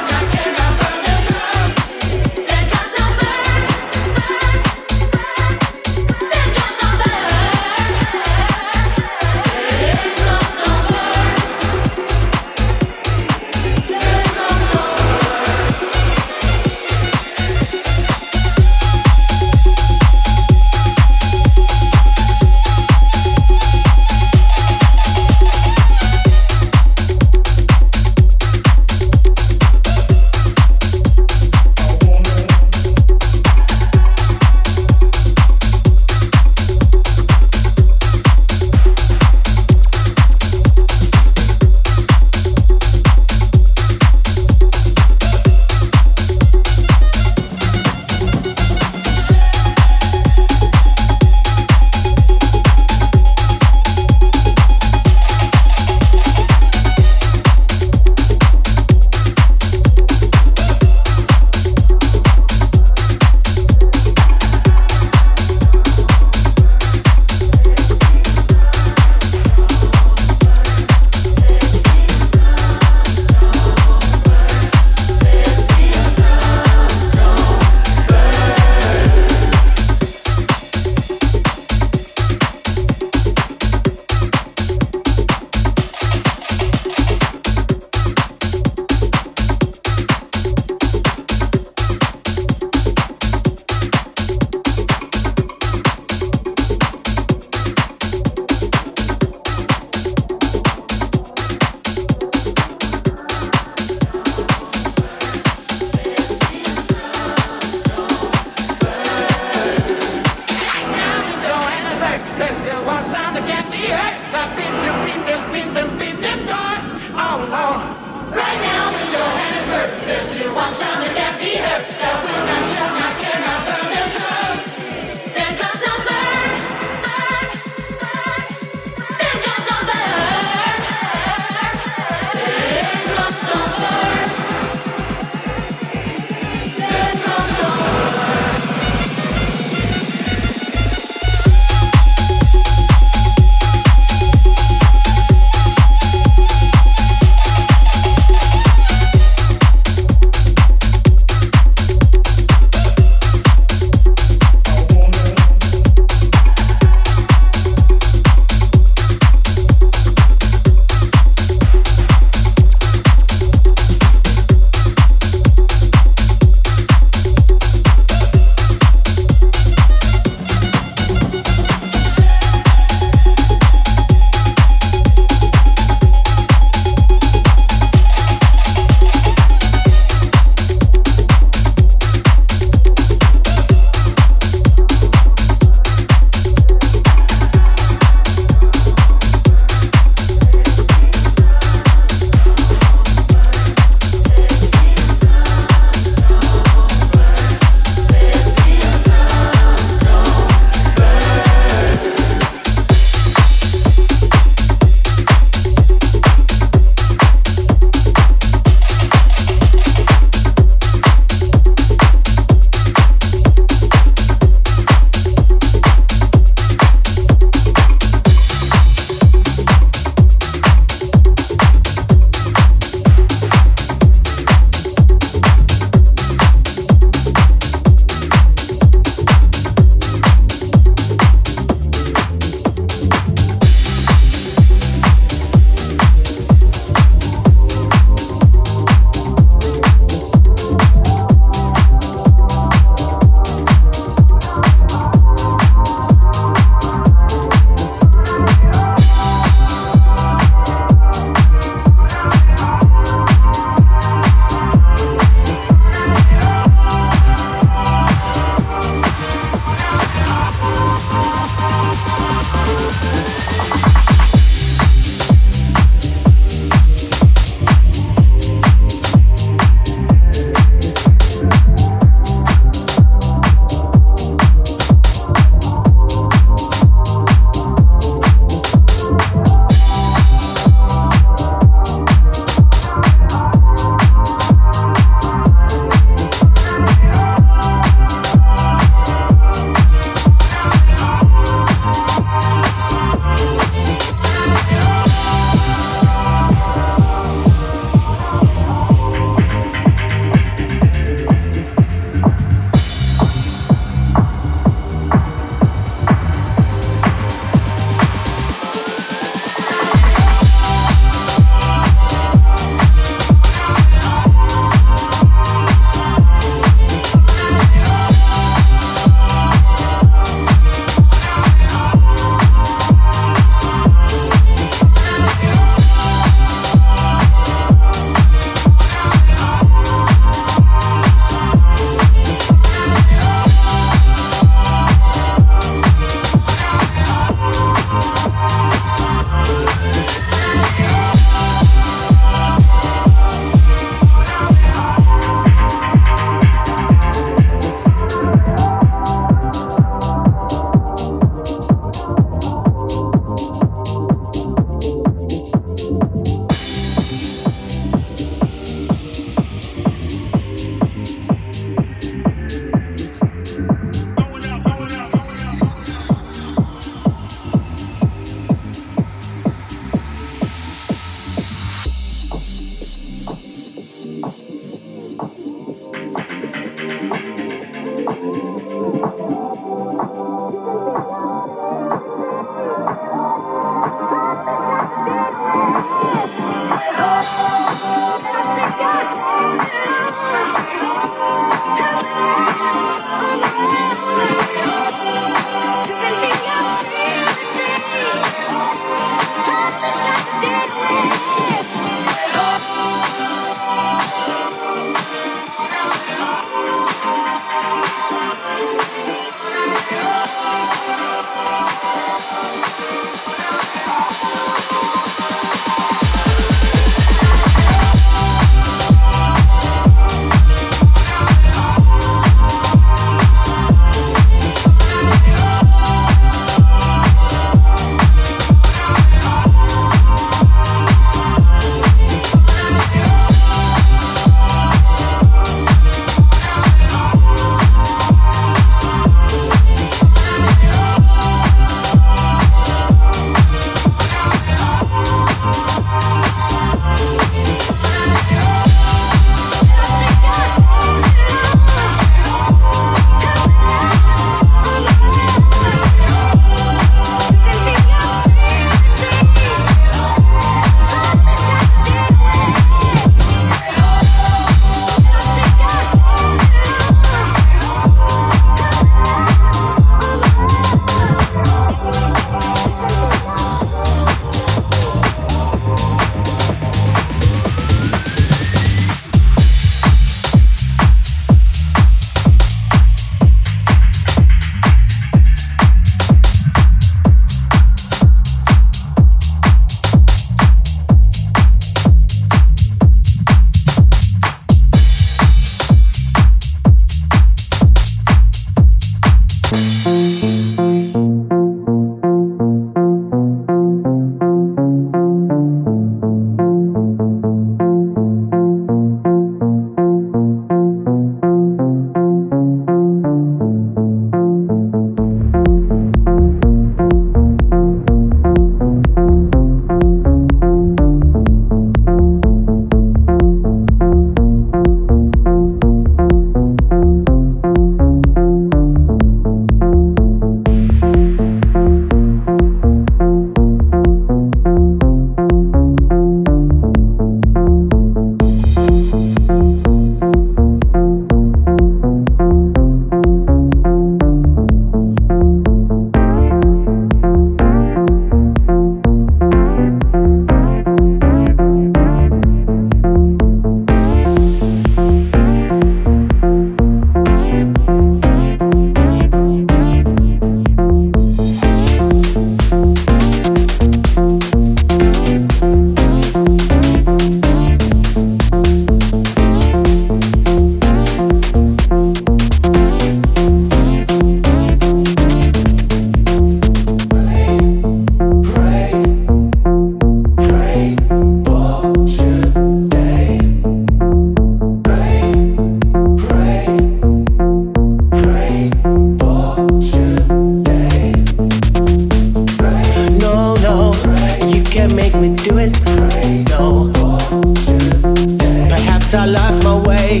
Perhaps 598.48 598.94
I 598.94 599.06
lost 599.06 599.42
my 599.42 599.56
way. 599.66 600.00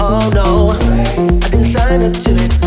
Oh 0.00 0.30
no, 0.34 0.70
I 1.44 1.48
didn't 1.50 1.64
sign 1.64 2.02
up 2.02 2.12
to 2.12 2.30
it. 2.30 2.59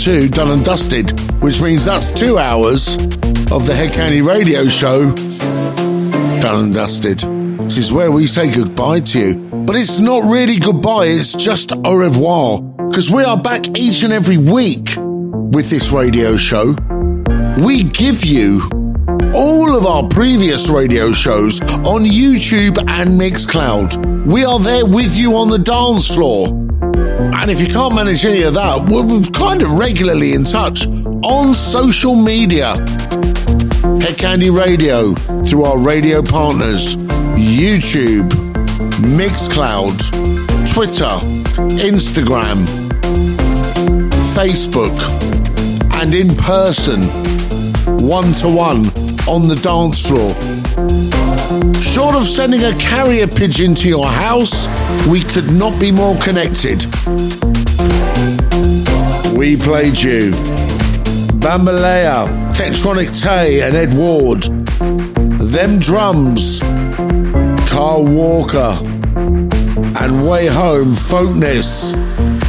Two 0.00 0.28
done 0.30 0.50
and 0.50 0.64
dusted, 0.64 1.10
which 1.42 1.60
means 1.60 1.84
that's 1.84 2.10
two 2.10 2.38
hours 2.38 2.96
of 3.52 3.66
the 3.66 3.74
Hedkandi 3.74 4.26
radio 4.26 4.66
show 4.66 5.14
done 6.40 6.64
and 6.64 6.74
dusted. 6.74 7.18
This 7.18 7.76
is 7.76 7.92
where 7.92 8.10
we 8.10 8.26
say 8.26 8.50
goodbye 8.50 9.00
to 9.00 9.18
you. 9.18 9.34
But 9.34 9.76
it's 9.76 9.98
not 9.98 10.24
really 10.24 10.58
goodbye, 10.58 11.06
it's 11.06 11.34
just 11.34 11.72
au 11.84 11.96
revoir. 11.96 12.62
Because 12.88 13.10
we 13.10 13.24
are 13.24 13.36
back 13.36 13.76
each 13.76 14.02
and 14.02 14.12
every 14.12 14.38
week 14.38 14.88
with 14.96 15.68
this 15.68 15.92
radio 15.92 16.34
show. 16.34 16.74
We 17.62 17.82
give 17.82 18.24
you 18.24 18.62
all 19.34 19.76
of 19.76 19.84
our 19.84 20.08
previous 20.08 20.70
radio 20.70 21.12
shows 21.12 21.60
on 21.60 22.04
YouTube 22.04 22.78
and 22.88 23.20
Mixcloud. 23.20 24.26
We 24.26 24.44
are 24.44 24.60
there 24.60 24.86
with 24.86 25.14
you 25.14 25.34
on 25.34 25.50
the 25.50 25.58
dance 25.58 26.08
floor. 26.12 26.59
And 27.20 27.50
if 27.50 27.60
you 27.60 27.66
can't 27.66 27.94
manage 27.94 28.24
any 28.24 28.42
of 28.42 28.54
that, 28.54 28.88
we're 28.88 29.22
kind 29.32 29.62
of 29.62 29.72
regularly 29.72 30.32
in 30.34 30.44
touch 30.44 30.86
on 30.86 31.54
social 31.54 32.14
media. 32.14 32.74
Hedkandi 34.00 34.50
Radio 34.50 35.14
through 35.44 35.64
our 35.64 35.78
radio 35.78 36.22
partners, 36.22 36.96
YouTube, 37.36 38.28
Mixcloud, 39.00 39.98
Twitter, 40.72 41.12
Instagram, 41.82 42.64
Facebook, 44.34 44.96
and 46.00 46.14
in 46.14 46.34
person, 46.36 47.02
one 48.06 48.32
to 48.34 48.48
one 48.48 48.86
on 49.28 49.48
the 49.48 49.58
dance 49.62 50.06
floor. 50.06 50.34
Short 51.82 52.14
of 52.14 52.24
sending 52.24 52.62
a 52.62 52.74
carrier 52.78 53.26
pigeon 53.26 53.74
to 53.76 53.88
your 53.88 54.06
house, 54.06 54.66
we 55.08 55.22
could 55.22 55.50
not 55.52 55.78
be 55.80 55.90
more 55.90 56.16
connected. 56.18 56.84
We 59.36 59.56
played 59.56 59.98
you. 59.98 60.32
Bambalea, 61.40 62.26
Tektronic 62.54 63.20
Tay, 63.20 63.62
and 63.62 63.74
Ed 63.74 63.94
Ward. 63.94 64.42
Them 65.40 65.78
Drums, 65.78 66.60
Carl 67.70 68.04
Walker, 68.04 68.76
and 69.98 70.28
Way 70.28 70.46
Home, 70.46 70.94
Folkness. 70.94 71.94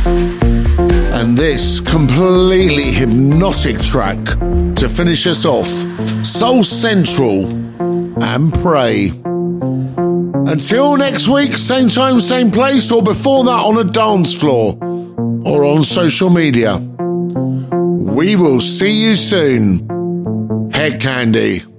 And 0.05 1.37
this 1.37 1.79
completely 1.79 2.91
hypnotic 2.91 3.79
track 3.79 4.17
to 4.75 4.89
finish 4.89 5.27
us 5.27 5.45
off 5.45 5.67
Soul 6.25 6.63
Central 6.63 7.45
and 8.21 8.53
Pray. 8.53 9.20
Until 10.51 10.97
next 10.97 11.29
week, 11.29 11.53
same 11.53 11.87
time, 11.87 12.19
same 12.19 12.51
place, 12.51 12.91
or 12.91 13.01
before 13.01 13.45
that 13.45 13.51
on 13.51 13.77
a 13.77 13.85
dance 13.85 14.37
floor 14.37 14.77
or 15.45 15.63
on 15.63 15.83
social 15.83 16.29
media. 16.29 16.75
We 16.75 18.35
will 18.35 18.59
see 18.59 19.07
you 19.07 19.15
soon. 19.15 19.79
Hedkandi. 20.71 21.70